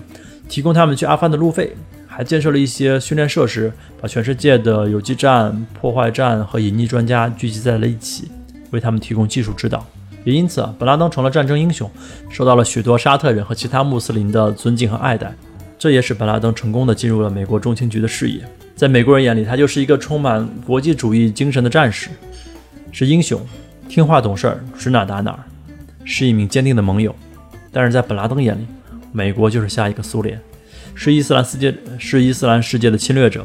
[0.49, 1.75] 提供他们去阿富汗的路费，
[2.07, 8.31] 还建设了一些训练设施，把全世界的游击战、破坏战和隐匿专家聚集在了一起，
[8.71, 9.85] 为他们提供技术指导。
[10.23, 11.91] 也因此，本拉登成了战争英雄，
[12.31, 15.35] 受到了许多沙特人和其他穆斯林的尊敬和爱戴。
[15.83, 18.41] 这也使本拉登成功的进入了美国中情局的视野。
[18.77, 22.09] 在美国人眼里，他就是一个充满国际主义精神的战士，
[22.93, 23.45] 是英雄，
[23.89, 25.37] 听话懂事儿，指哪打哪，
[26.05, 27.13] 是一名坚定的盟友。
[27.73, 28.65] 但是在本拉登眼里，
[29.11, 30.41] 美国就是下一个苏联，
[30.95, 33.45] 是伊斯兰世界，是伊斯兰世界的侵略者。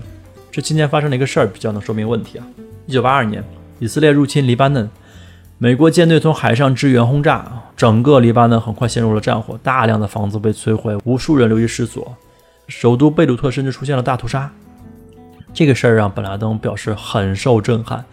[0.52, 2.46] 这期间发生了一个事儿，比较能说明问题啊。
[2.86, 3.44] 一九八二年，
[3.80, 4.88] 以色列入侵黎巴嫩，
[5.58, 12.16] 美国舰队从海上支援轰炸，整个黎巴嫩很快陷入了战火，大量的房子被摧毁，无数人流离失所，
[12.68, 14.52] 首都贝鲁特甚至出现了大屠杀。
[15.54, 18.06] 这个事儿让本拉登表示很受震撼。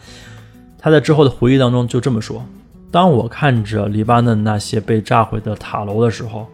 [0.78, 2.44] 他在之后的回忆当中就这么说
[2.90, 6.46] ：“当我看着黎巴嫩那些被炸毁的塔楼的时候，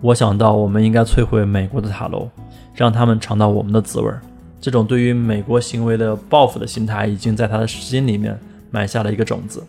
[0.00, 2.28] 我想到我们应该摧毁美国的塔楼，
[2.74, 4.20] 让他们尝到我们的滋味儿。”
[4.60, 8.38] 这种对于美国行为的报复的心态，已经在他的心里面
[8.70, 9.62] 埋下了一个种子。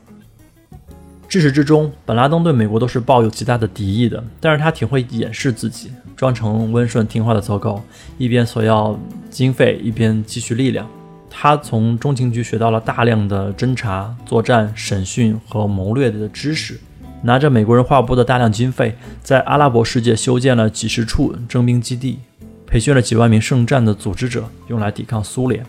[1.27, 7.83] 至始至终，本拉登对美国都是抱有极大的敌意的，但是他挺会掩饰自己，装成温顺听话的走狗，
[8.17, 8.97] 一边索要
[9.29, 10.87] 经费，一边积蓄力量。
[11.29, 16.79] 他从中情局学到了大量的侦查、作战、审讯和谋略的知识，
[17.23, 22.19] 拿着美国人划拨的大量经费，在阿拉伯世界修建了几十处征兵基地，
[22.65, 25.65] 培训了几万名圣战的组织者，用来抵抗苏联。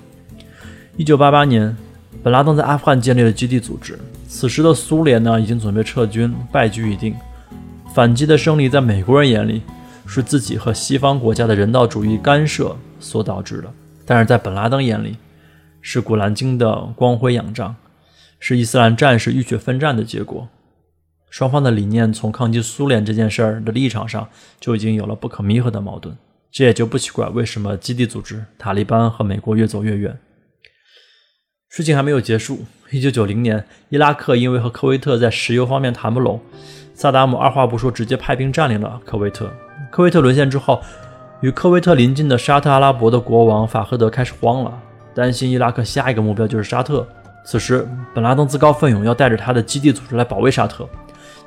[0.96, 1.76] 一九八八年。
[2.20, 3.96] 本拉登在阿富汗建立了基地组织。
[4.28, 7.16] 此时的苏联呢，已经准备撤军，败局已定。
[7.94, 9.62] 反击的胜利，在美国人眼里，
[10.06, 13.68] 是自己和西方国家的人道主义干涉所导致的；
[14.04, 15.16] 但是在本拉登眼里，
[15.80, 17.74] 是古兰经的光辉仰仗，
[18.38, 20.46] 是伊斯兰战士浴血奋战的结果。
[21.30, 24.28] 双方的理念，从抗击苏联这件事儿的立场上，
[24.60, 26.14] 就已经有了不可弥合的矛盾。
[26.52, 30.18] 这也就不奇怪，为什么基地组织、塔利班和美国越走越远。
[31.70, 32.66] 事情还没有结束。
[32.90, 36.40] 一九九零年，伊拉克因为和科威特在石油方面谈不拢，
[36.94, 39.52] 萨达姆二话不说直接派兵占领了科威特。
[39.90, 40.80] 科威特沦陷之后，
[41.42, 44.72] 与科威特邻近的沙特阿拉伯的国王法赫德开始慌了，
[45.14, 47.06] 担心伊拉克下一个目标就是沙特。
[47.44, 50.88] 此时，本拉登自告奋勇要带着他的基地组织来保卫沙特，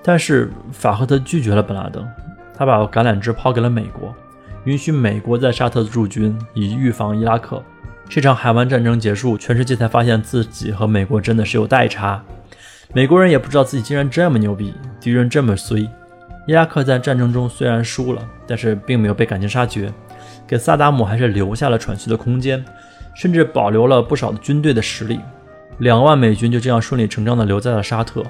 [0.04, 2.08] 但是法赫德拒绝了本拉登，
[2.56, 4.14] 他把橄榄枝抛给了美国，
[4.66, 7.64] 允许美国在沙特驻军，以预防伊拉克。
[8.14, 12.22] 这场海湾战争结束，全世界才发现自己和美国真的是有代差。
[12.94, 15.90] 美国人也不知道自己竟然这么牛逼，敌人这么衰。
[16.46, 19.90] 伊拉克在战争中虽然输了，但是并没有被赶尽杀绝，
[20.46, 22.62] 给萨达姆还是留下了喘息的空间，
[23.16, 25.22] 甚至保留了不少的军队的实力。
[25.78, 28.22] 两万美军就这样顺理成章地留在了沙特，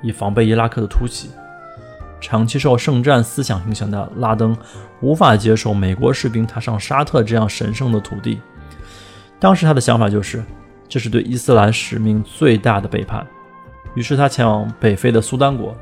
[0.00, 1.28] 以防备伊拉克的突袭。
[2.22, 4.56] 长期受圣战思想影响的拉登
[5.02, 8.40] 无法接受美国士兵踏上沙特这样神圣的土地。
[9.38, 10.42] 当时他的想法就是，
[10.88, 13.26] 这是对伊斯兰使命最大的背叛。
[13.94, 15.74] 于是他前往北非的苏丹国，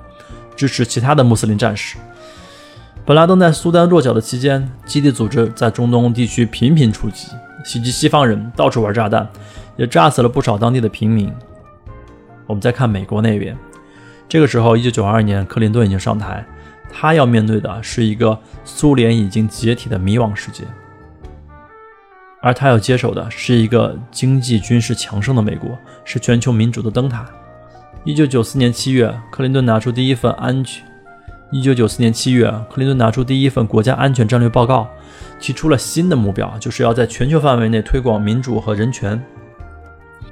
[0.55, 1.97] 支持其他的穆斯林战士。
[3.05, 7.29] 本拉登在苏丹落脚的期间，基地组织在中东地区频频出击，
[7.65, 9.29] 袭击西方人，到处玩炸弹，
[9.77, 11.31] 也炸死了不少当地的平民。
[12.47, 13.57] 我们再看美国那边，
[14.29, 16.45] 这个时候，一九九二年，克林顿已经上台，
[16.91, 20.65] 他要面对的是一个苏联已经解体的迷惘世界，
[22.45, 25.71] 而他要接手的是一个经济军事强盛的美国，
[26.05, 27.25] 是全球民主的灯塔。
[28.05, 30.85] 一九九四年七月，克林顿拿出第一份安全。
[31.51, 34.87] 一九九四年七月，克林顿拿出第一份国家安全战略报告，
[35.41, 39.19] 提出了新的目标，就是要在全球范围内推广民主和人权，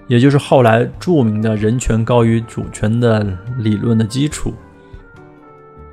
[0.07, 4.53] 也就是后来著名的人权高于主权的理论的基础。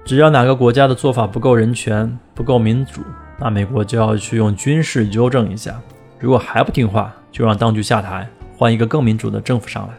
[0.03, 2.99] 只要哪个国家的做法不够人权、不够民主，
[3.39, 5.79] 那美国就要去用军事纠正一下。
[6.19, 9.93] 如果还不听话，就让当局下台，换一个更民主的政府上来。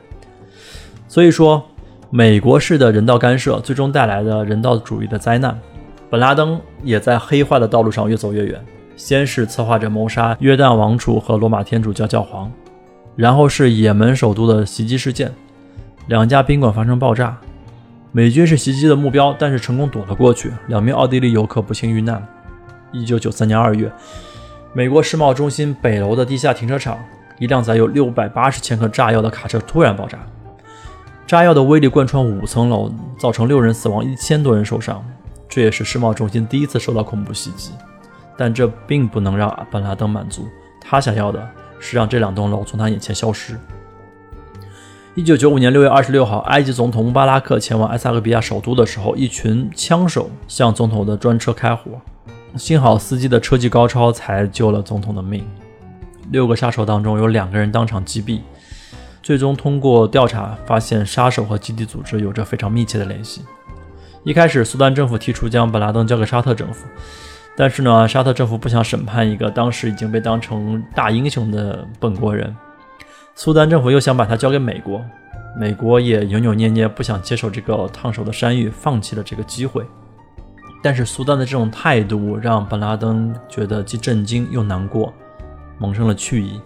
[1.08, 1.64] 所以说。
[2.12, 5.56] 美国式的人道干涉最终带来的人道主义的灾难，
[6.10, 8.60] 本拉登也在黑化的道路上越走越远。
[8.96, 12.50] 先是策划着谋杀约旦王储和罗马天主教教皇，
[13.14, 15.30] 然后是也门首都的袭击事件，
[16.08, 17.38] 两家宾馆发生爆炸，
[18.10, 22.26] 美军是袭击的目标，但是成功躲了过去，两名奥地利游客不幸遇难。
[22.90, 23.88] 一九九三年二月，
[24.72, 26.96] 美国世贸中心北楼的地下停车场，
[27.40, 30.16] 一辆载有六百八十千克炸药的卡车突然爆炸。
[31.26, 35.04] 炸药的威力贯穿五层楼，造成六人死亡，一千多人受伤。
[35.48, 37.72] 这也是世贸中心第一次受到恐怖袭击。
[38.36, 40.46] 但这并不能让本拉登满足，
[40.80, 41.44] 他想要的
[41.80, 43.58] 是让这两栋楼从他眼前消失。
[45.16, 52.00] 一九九五年六月二十六号，埃及总统穆巴拉克前往埃塞俄比亚首都的时候，一群枪手向总统的专车开火，
[52.56, 55.46] 幸好司机的车技高超，才救了总统的命。
[56.30, 58.40] 六个杀手当中有两个人当场击毙。
[59.22, 63.42] 最终通过调查发现，杀手和基地组织有着非常密切的联系。
[64.24, 66.86] 一开始，苏丹政府提出将本拉登交给沙特政府，
[67.56, 72.54] 但是呢，沙特政府不想审判一个当时已经被当成大英雄的本国人。
[73.34, 75.02] 苏丹政府又想把他交给美国，
[75.58, 79.84] 美国也扭扭捏捏不想接受这个烫手的山芋，放弃了这个机会。
[80.82, 85.12] 但是苏丹的这种态度让本拉登觉得既震惊又难过，
[85.78, 86.60] 萌生了去意。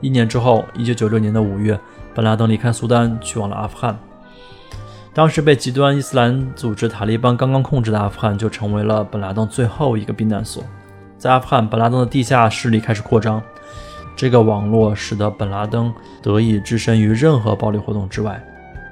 [0.00, 1.78] 一年之后，一九九六年的五月，
[2.14, 3.96] 本拉登离开苏丹，去往了阿富汗。
[5.14, 10.62] 当时被极端伊斯兰组织塔利班刚刚控制的阿富汗，就成为了本拉登最后一个避难所。
[11.16, 13.40] 在阿富汗，本拉登的地下势力开始扩张，
[14.14, 18.42] 这个网络使得本拉登得以置身于任何暴力活动之外。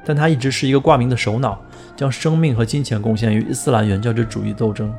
[0.05, 1.59] 但他一直是一个挂名的首脑，
[1.97, 4.93] 将生命和金钱贡献于伊斯兰原教旨主义斗争。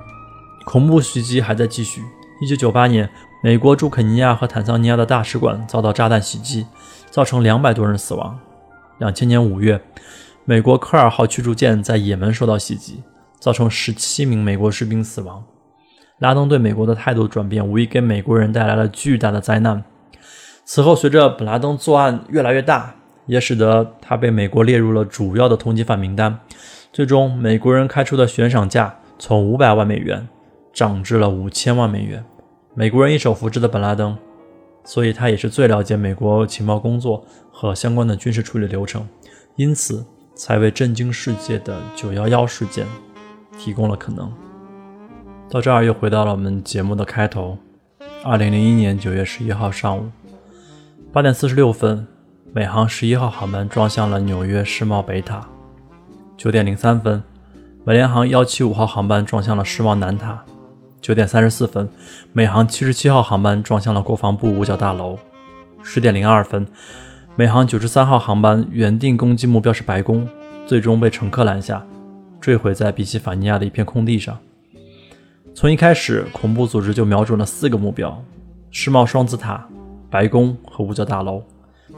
[0.66, 2.02] 恐怖袭击还在继续。
[2.42, 3.10] 一九九八年。
[3.44, 6.66] 美国驻肯尼亚和坦桑尼亚的大使馆遭到炸弹袭击，
[7.12, 8.40] 造成两百多人死亡。
[8.98, 9.80] 两千年五月，
[10.46, 13.04] 美国科尔号驱逐舰在也门受到袭击，
[13.40, 15.44] 造成十七名美国士兵死亡。
[16.18, 19.84] 拉登对美国的态度转变，无疑给美国人带来了巨大的灾难。
[20.64, 22.96] 此后，随着本拉登作案越来越大，
[23.26, 26.40] 也使得他被美国列入了主要的通缉犯名单。
[26.94, 30.28] 最终，美国人开出的悬赏价从五百万美元
[30.74, 32.24] 涨至了五千万美元。
[32.74, 34.18] 美国人一手扶植的本拉登，
[34.84, 39.08] 所以他也是最了解美国情报工作和相关的军事处理流程，
[39.56, 40.06] 因此
[40.36, 42.86] 才为震惊世界的九幺幺事件
[43.58, 44.32] 提供了可能。
[45.50, 47.58] 到这儿又回到了我们节目的开头。
[48.24, 50.10] 二零零一年九月十一号上午
[51.14, 52.08] 八点四十六分，
[52.56, 55.46] 美航十一号航班撞向了纽约世贸北塔。
[56.38, 57.22] 九点零三分，
[57.84, 60.42] 美联航幺七五号航班撞向了世贸南塔。
[61.02, 61.90] 九点三十四分，
[62.32, 65.20] 美航七十七号航班撞向了国防部五角大楼。
[65.84, 66.66] 十点零二分，
[67.36, 70.26] 美航九十三号航班原定攻击目标是白宫，
[70.66, 71.86] 最终被乘客拦下，
[72.40, 74.38] 坠毁在比西法尼亚的一片空地上。
[75.54, 78.18] 从一开始，恐怖组织就瞄准了四个目标：
[78.72, 79.68] 世贸双子塔、
[80.10, 81.44] 白宫和五角大楼，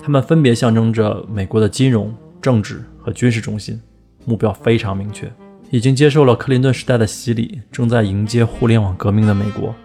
[0.02, 3.82] 它们分别象征着美国的金融、政治和军事中心，
[4.26, 5.32] 目标非常明确。
[5.70, 9.76] 已经接受了克林顿时代的洗礼，正在迎接互联网革命的美国，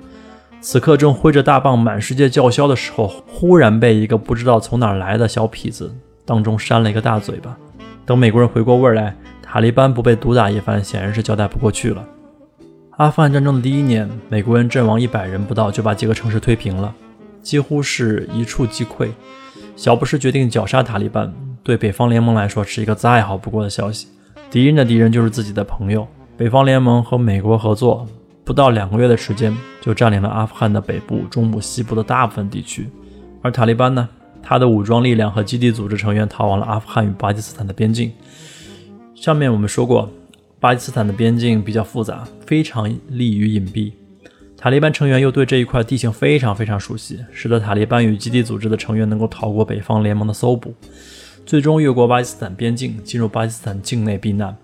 [0.60, 5.92] 此刻正挥着大棒满世界叫嚣的时候，忽然被一个不知道从哪儿来的小痞子
[6.24, 7.58] 当中扇了一个大嘴巴。
[8.06, 12.06] 等美国人回过味儿来，塔利班不被毒打一番，显然是交代不过去了。
[12.98, 16.94] 阿富汗战争的第一年，美国人阵亡一百人不到就把几个城市推平了，
[17.42, 19.08] 几乎是一触即溃。
[19.76, 21.32] 小布什决定绞杀塔利班，
[21.62, 24.08] 对北方联盟来说是一个再好不过的消息。
[24.50, 26.06] 敌人的敌人就是自己的朋友。
[26.36, 28.06] 北方联盟和美国合作，
[28.44, 32.88] 不到两个月的时间就占领了阿富汗的北部、中部、西部的大部分地区。
[33.42, 34.08] 而塔利班呢，
[34.42, 38.12] 他的武装力量和基地组织成员逃往了阿富汗与巴基斯坦的边境。
[39.14, 40.10] 上面我们说过，
[40.58, 43.92] 巴基斯坦的边境比较复杂，非常利于隐蔽。
[44.62, 50.72] 塔利班成员又对这一块地形非常非常熟悉，使得塔利班与基地组织的成员能够逃过北方联盟的搜捕。
[51.44, 54.56] 最终越过巴基斯坦边境，进入巴基斯坦境内避难。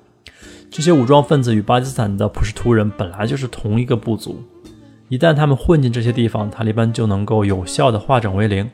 [0.71, 4.41] 这些武装分子与巴基斯坦的普什图人本来就是同一个部族，
[5.09, 8.71] 一旦他们混进这些地方，塔利班就能够有效的化整为零。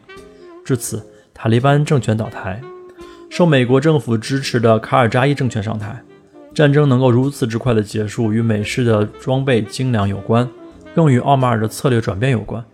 [0.62, 1.03] 至此，
[1.33, 2.61] 塔利班政权倒台，
[3.31, 6.03] 受美国政府支持的卡尔扎伊政权上台。
[6.55, 10.47] 战争能够如此之快的结束，与美式的装备精良有关，
[10.95, 12.64] 更与奥马尔的策略转变有关。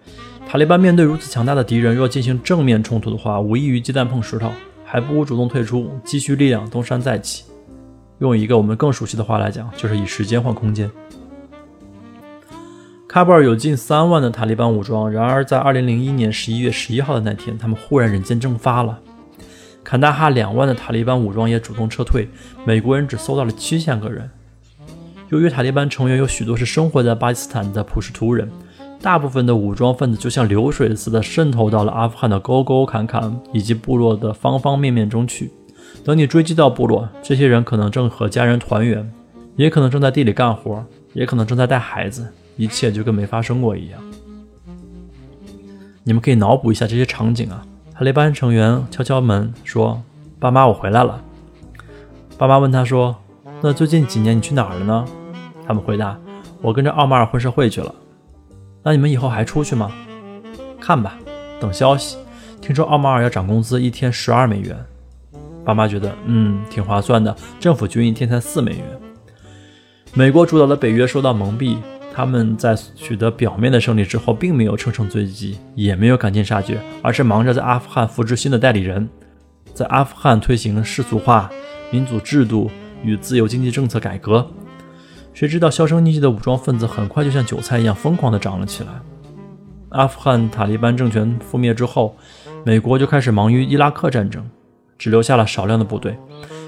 [0.48, 4.50] 塔利班面对如此强大的敌人，若进行正面冲突的话，无异于鸡蛋碰石头，
[4.84, 7.44] 还不如主动退出，积蓄力量，东山再起。
[8.18, 10.90] 用一个我们更熟悉的话来讲，就是以时间换空间。
[13.08, 18.98] 喀布尔有近三万的塔利班武装，然而在二零零一年十一月十一号的那天，他们忽然人间蒸发了。
[19.82, 22.28] 坎大哈两万的塔利班武装也主动撤退，
[22.64, 24.30] 美国人只搜到了七千个人。
[25.30, 28.50] 由于塔利班成员有许多是生活在巴基斯坦的普什图人，
[29.00, 35.52] 大部分的武装分子就像流水似的渗透到了阿富汗的沟沟坎坎以及部落的方方面面中去。
[36.04, 39.08] 等你追击到部落，这些人可能正和家人团圆，
[39.54, 42.26] 也可能正在地里干活，也可能正在带孩子，
[42.56, 44.00] 一切就跟没发生过一样。
[46.02, 47.64] 你们可以脑补一下这些场景啊。
[47.94, 50.02] 塔利班成员敲敲门说
[50.40, 51.22] ：“爸妈，我回来了。”
[52.36, 53.14] 爸妈问他说
[53.62, 55.04] ：“那最近几年你去哪儿了呢？”
[55.70, 56.18] 他们回答
[56.60, 57.94] ：“我跟着奥马尔混社会去了。”
[58.82, 59.92] 那你们以后还出去吗？
[60.80, 61.16] 看吧，
[61.60, 62.18] 等消息。
[62.60, 64.76] 听说奥马尔要涨工资，一天十二美元。
[65.64, 67.32] 爸妈觉得，嗯，挺划算的。
[67.60, 68.84] 政府军一天才四美元。
[70.12, 71.76] 美国主导的北约受到蒙蔽。
[72.12, 79.08] 他们在取得表面的胜利之后，并没有乘胜追击，也没有赶尽杀绝，而是忙着在阿富汗扶植新的代理人，
[79.72, 81.48] 在阿富汗推行世俗化、
[81.92, 82.68] 民主制度
[83.04, 84.44] 与自由经济政策改革。
[85.32, 88.88] 谁知道销声匿迹的武装分子很快就像韭菜一样疯狂地长了起来。
[89.90, 92.16] 阿富汗塔利班政权覆灭之后，
[92.64, 94.44] 美国就开始忙于伊拉克战争，
[94.98, 96.16] 只留下了少量的部队。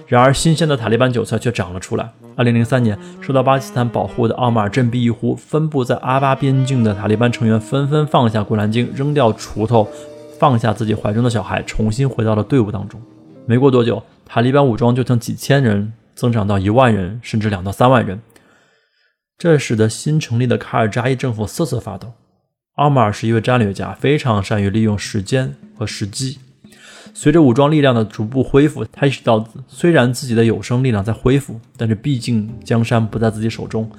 [0.06, 2.10] 然而，新鲜的塔利班韭菜却长了出来。
[2.34, 9.86] 二零零三年，受到巴基斯坦保护的奥马尔振臂一呼，分布在阿巴边境的塔利班成员纷纷放下古兰经，扔掉锄头，
[10.38, 13.00] 放下自己怀中的小孩，重新回到了队伍当中。
[13.46, 18.20] 没过多久，塔利班武装就从几千人增长到一万人，甚至两到三万人。
[19.36, 22.12] 这使得新成立的卡尔扎伊政府瑟瑟发抖。
[22.76, 26.38] 奥马尔是一位战略家，非常善于利用时间和时机。
[27.14, 33.90] 随着武装力量的逐步恢复，他意识到，虽然自己的有生力量在恢复，但是毕竟江山不在自己手中。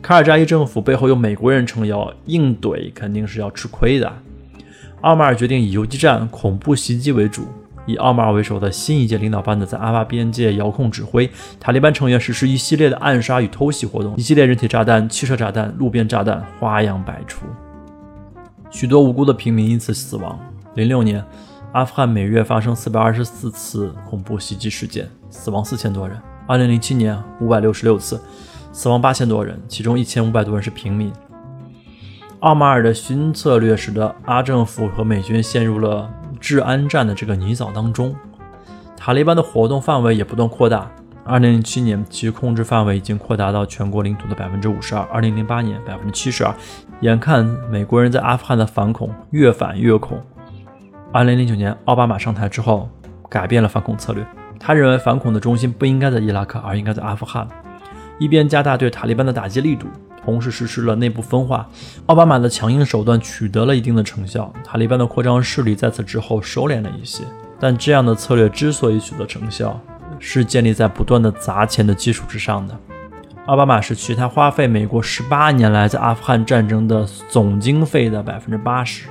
[0.00, 4.12] 卡尔扎伊政府背后有美国人撑腰，硬怼肯定是要吃亏的。
[5.00, 7.48] 奥马尔决定以游击战、恐怖袭击为主，
[7.86, 17.46] 以奥马尔为首的新一届领导班子在阿巴边界遥控指挥，塔利班成员实施一系列的暗杀与偷袭活动，一系列人体炸弹、汽车炸弹、路边炸弹，花样百出，
[18.70, 20.38] 许多无辜的平民因此死亡。
[20.74, 21.24] 零六年。
[21.72, 26.16] 阿富汗每月发生四百二十四次恐怖袭击事件，死亡四千多人。
[26.46, 28.22] 二零零七年五百六十六次，
[28.70, 31.12] 死亡八千多人，其中一千五百多人是平民。
[32.38, 36.08] 奥马尔的新策略使得阿政府和美军陷入了
[36.44, 38.14] 治安战的这个泥沼当中。
[38.98, 40.90] 塔利班的活动范围也不断扩大。
[41.24, 46.54] 二零零七年，其控制范围已经扩大到全国领土的百分之五十二；二零零八年，百分之七十二。
[47.00, 50.20] 眼看美国人在阿富汗的反恐越反越恐。
[51.14, 52.90] 二零零九年，奥巴马上台之后，
[53.30, 54.22] 改变了反恐策略。
[54.60, 57.48] 他认为反恐的中心不应该在伊拉克，而应该在阿富汗。
[58.18, 59.86] 一边加大对塔利班的打击力度，
[60.24, 61.68] 同时实施了内部分化。
[62.06, 67.22] 奥巴马的强硬手段取得了一定的成效，塔利班的扩张势力在此之后收敛了一些。
[67.60, 69.78] 但这样的策略之所以取得成效，
[70.18, 72.76] 是建立在不断的砸钱的基础之上的。
[73.46, 79.06] 奥巴马是其他花费美国十八年来在阿富汗战争的总经费的百分之八十。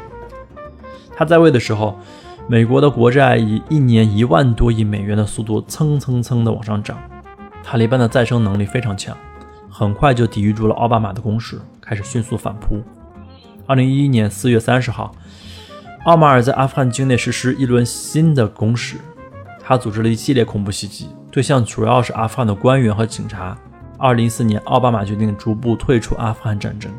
[1.15, 1.95] 他在位的时候，
[2.47, 6.97] 美国的国债以一年一万多亿美元的速度蹭蹭蹭的往上涨。
[7.63, 9.15] 塔利班的再生能力非常强，
[9.75, 12.79] 很快就抵御住了奥巴马的攻势，开始迅速反扑。
[13.65, 15.11] 二零一一年四月三十号，
[16.05, 18.97] 奥马尔在阿富汗境内实施一轮新的攻势，
[19.59, 23.57] 他组织了一系列恐怖袭击，对象主要是阿富汗的官员和警察。
[23.97, 26.91] 二零一四年，奥巴马决定逐步退出阿富汗战争。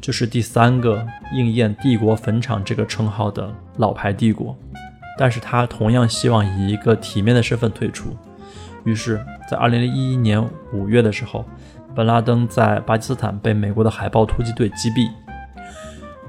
[0.00, 4.56] 这是第三个应验“帝国坟场”这个称号的老牌帝国，
[5.18, 8.16] 但是他同样希望以一个体面的身份退出。
[8.84, 11.44] 于是，在2011年5月的时候，
[11.98, 15.10] 本拉登在巴基斯坦被美国的海豹突击队击毙，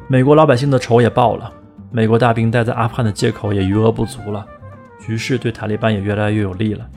[0.08, 1.54] 美国老百姓的仇也报了，
[1.92, 4.44] 美国大兵待在阿富汗的借口也余额不足了，
[5.00, 6.90] 局势对塔利班也越来越有利了。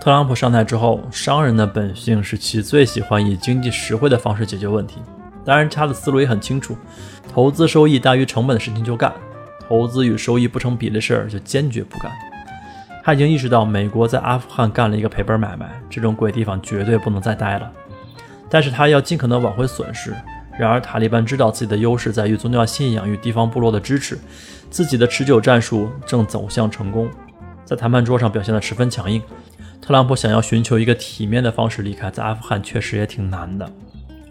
[0.00, 5.02] 特朗普上台之后，商人的本性是其最喜欢以经济实惠的方式解决问题。
[5.44, 6.74] 当然，他的思路也很清楚：
[7.30, 9.12] 投资收益大于成本的事情就干，
[9.68, 12.10] 投资与收益不成比例的事儿就坚决不干。
[13.04, 17.70] 他已经意识到美国在阿富汗干了一个赔本买卖，这种鬼地方绝对不能再待了。
[18.48, 20.14] 但是他要尽可能挽回损失。
[20.58, 24.18] 然而，塔利班知道自己的优势在于宗教信仰与地方部落的支持，
[24.70, 27.10] 自己的持久战术正走向成功，
[27.66, 29.20] 在谈判桌上表现得十分强硬。
[29.82, 33.68] 特朗普想要寻求一个体面的方式离开，在阿富汗确实也挺难的。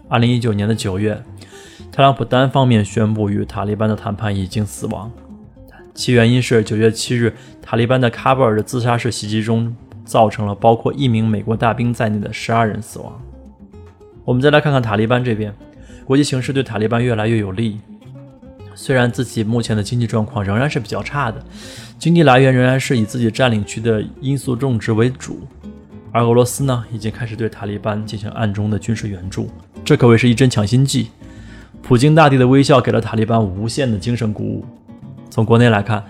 [0.08, 1.22] 二零一九年的九月，
[1.92, 5.12] 特朗普单方面宣布与塔利班的谈判已经死亡，
[5.94, 7.32] 其原因是九月七日
[7.62, 9.74] 塔利班的喀布尔的自杀式袭击中，
[10.04, 13.20] 造成了包括一名美国大兵在内的十二人死亡。
[14.24, 15.54] 我们再来看看塔利班这边。
[16.04, 17.80] 国际形势对塔利班越来越有利，
[18.74, 21.42] 虽然自己目前的经济状况仍然是比较差的，
[21.98, 25.40] 经济来源仍然是以自己占领区的罂粟种植为主，
[26.12, 29.48] 而俄罗斯呢，已经开始对塔利班进行暗中的军事援助，
[29.82, 31.08] 这可谓是一针强心剂。
[31.82, 34.64] 普京大帝的微笑给了塔利班无限的精神鼓舞。
[35.34, 36.04] 从国内来看，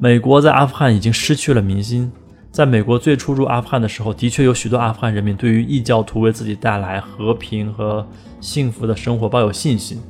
[0.00, 2.10] 美国在阿富汗已经失去了民心。
[2.50, 8.04] 在美国最初入阿富汗的时候，的确有许多阿富汗人民对于异教徒为自己带来和平和
[8.40, 10.02] 幸福的生活抱有信心。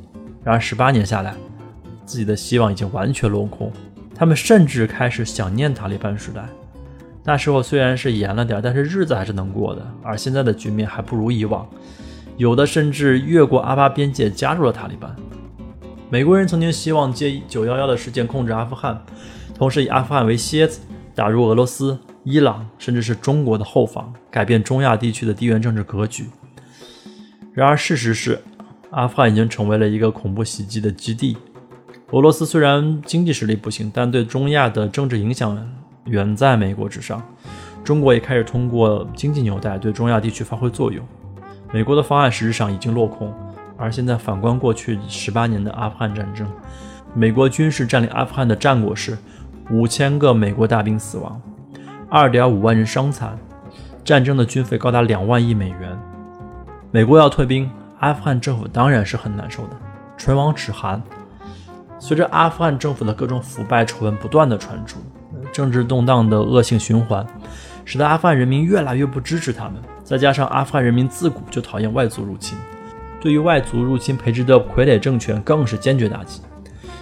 [0.43, 1.35] 然而，十八年下来，
[2.03, 3.71] 自己的希望已经完全落空。
[4.15, 6.43] 他们甚至开始想念塔利班时代。
[7.23, 9.85] 那时候虽然是严了点，但是日子还是能过的。
[10.01, 11.69] 而现在的局面还不如以往，
[12.37, 15.15] 有的甚至越过阿巴边界加入了塔利班。
[16.09, 19.03] 美国人曾经希望借九幺幺的事件控制阿富汗，
[19.53, 20.79] 同时以阿富汗为楔子
[21.13, 21.99] 打入俄罗斯。
[22.23, 26.25] 伊朗甚至是中国的后方，改变中亚地区的地缘政治格局。
[27.53, 28.41] 然而，事实是，
[28.89, 31.37] 阿富汗已经成为了一个恐怖袭击的基地。
[32.11, 35.57] 俄罗斯虽然经济实力不行，但对中亚的政治影响
[36.05, 37.21] 远在美国之上。
[37.81, 41.05] 中国也开始通过经济纽带对中亚地区发挥作用。
[41.73, 43.33] 美国的方案实质上已经落空。
[43.77, 46.47] 而现在反观过去十八年的阿富汗战争，
[47.13, 49.17] 美国军事占领阿富汗的战果是
[49.69, 51.39] 五千个美国大兵死亡。
[52.09, 53.37] 二点五万人伤残，
[54.03, 55.97] 战争的军费高达两万亿美元。
[56.89, 57.69] 美国要退兵，
[57.99, 59.77] 阿富汗政府当然是很难受的，
[60.17, 61.01] 唇亡齿寒。
[61.99, 64.99] 随着阿富汗政府的各种腐败丑闻不断的传出，
[65.51, 67.25] 政治动荡的恶性循环，
[67.83, 69.75] 使得阿富汗人民越来越不支持他们。
[70.03, 72.57] 再加上阿富汗人民自古就讨厌外族入侵，
[73.19, 76.41] 对于外族入侵培植的傀儡政权更是坚决打击。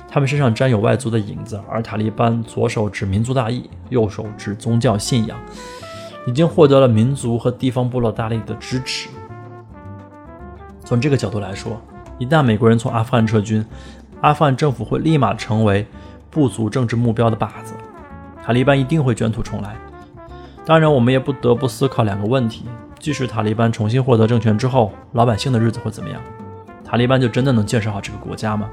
[0.07, 5.37] 他们身上沾有外族的影子，而塔利班左手指民族大义，右手指宗教信仰，
[6.25, 9.09] 已经获得了民族和地方部落大力的支持。
[10.85, 11.81] 从这个角度来说，
[12.17, 13.65] 一旦美国人从阿富汗撤军，
[14.21, 15.85] 阿富汗政府会立马成为
[16.31, 17.73] 部族政治目标的靶子，
[18.41, 19.75] 塔利班一定会卷土重来。
[20.65, 22.65] 当然，我们也不得不思考两个问题：
[22.99, 26.19] 即使塔利班重新获得政权之后，老百姓的日子会怎么样？
[26.83, 28.69] 塔利班就真的能建设好这个国家吗？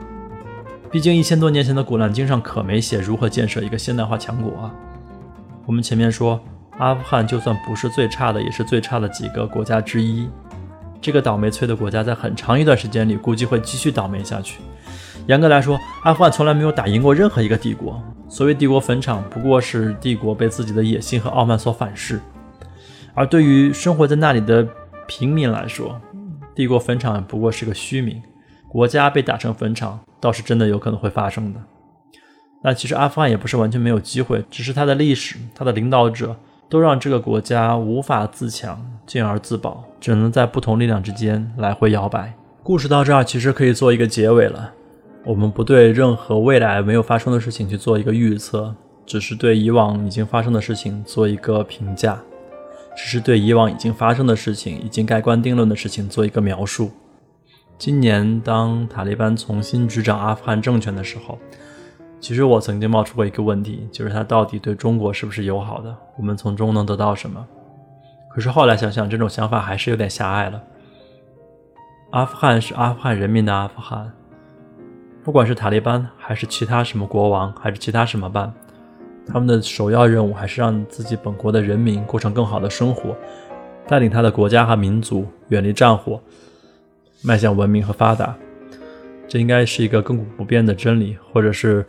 [0.91, 4.75] 毕竟一千多年前的《古兰经》上可没写如何建设一个现代化强国啊。
[5.65, 6.41] 我们前面说，
[6.79, 10.29] 阿富汗就算不是最差的，也是最差的几个国家之一。
[11.01, 14.61] 这个倒霉催的国家在很长一段时间里估计会继续倒霉下去。
[15.27, 18.03] 严格来说，阿富汗从来没有打赢过任何一个帝国。
[18.29, 22.21] 所谓帝国坟场，不过是帝国被自己的野心和傲慢所反噬。
[23.15, 24.67] 而对于生活在那里的
[25.07, 26.01] 平民来说，
[26.55, 28.23] 帝国坟场不过是个虚名。
[28.69, 31.61] 国家被打成坟场，倒是真的有可能会发生的。
[32.63, 36.35] 那其实阿富汗也不是完全没有机会，只是它的历史、它的领导者
[36.71, 42.33] 都让这个国家无法自强，进而自保，只能在不同力量之间来回摇摆。
[42.63, 44.73] 故事到这儿其实可以做一个结尾了。
[45.27, 52.19] 我们不对任何未来没有发生的事情去做一个预测，只是对以往已经发生的事情做一个评价，
[52.97, 56.91] 只是对以往已经发生的事情、已经盖棺定论的事情做一个描述。
[57.79, 61.39] 今年，当塔利班重新执掌阿富汗政权的时候，
[62.21, 65.97] 其实我曾经冒出过一个问题，就是他到底对中国是不是友好的？
[66.17, 67.45] 我们从中能得到什么？
[68.33, 70.63] 可是后来想想，这种想法还是有点狭隘了。
[72.11, 74.13] 阿富汗是阿富汗人民的阿富汗，
[75.25, 78.53] 不管是塔利班还是其他什么国王，还是其他什么办，
[79.27, 83.17] 他们的首要任务还是让自己本国的人民过上更好的生活，
[83.87, 86.21] 带领他的国家和民族远离战火。
[87.25, 88.37] 迈向文明和发达，
[89.29, 91.87] 这应该是一个亘古不变的真理，或者是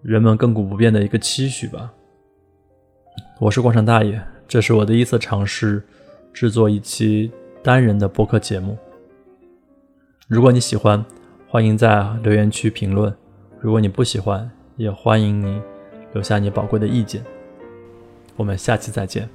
[0.00, 1.92] 人们亘古不变的一个期许吧。
[3.40, 5.82] 我是广场大爷，这是我第一次尝试
[6.32, 7.32] 制作一期
[7.64, 8.78] 单人的播客节目。
[10.28, 11.04] 如果你喜欢，
[11.48, 13.12] 欢迎在留言区评论；
[13.60, 15.60] 如果你不喜欢，也欢迎你
[16.12, 17.24] 留下你宝贵的意见。
[18.36, 19.28] 我们下期再见。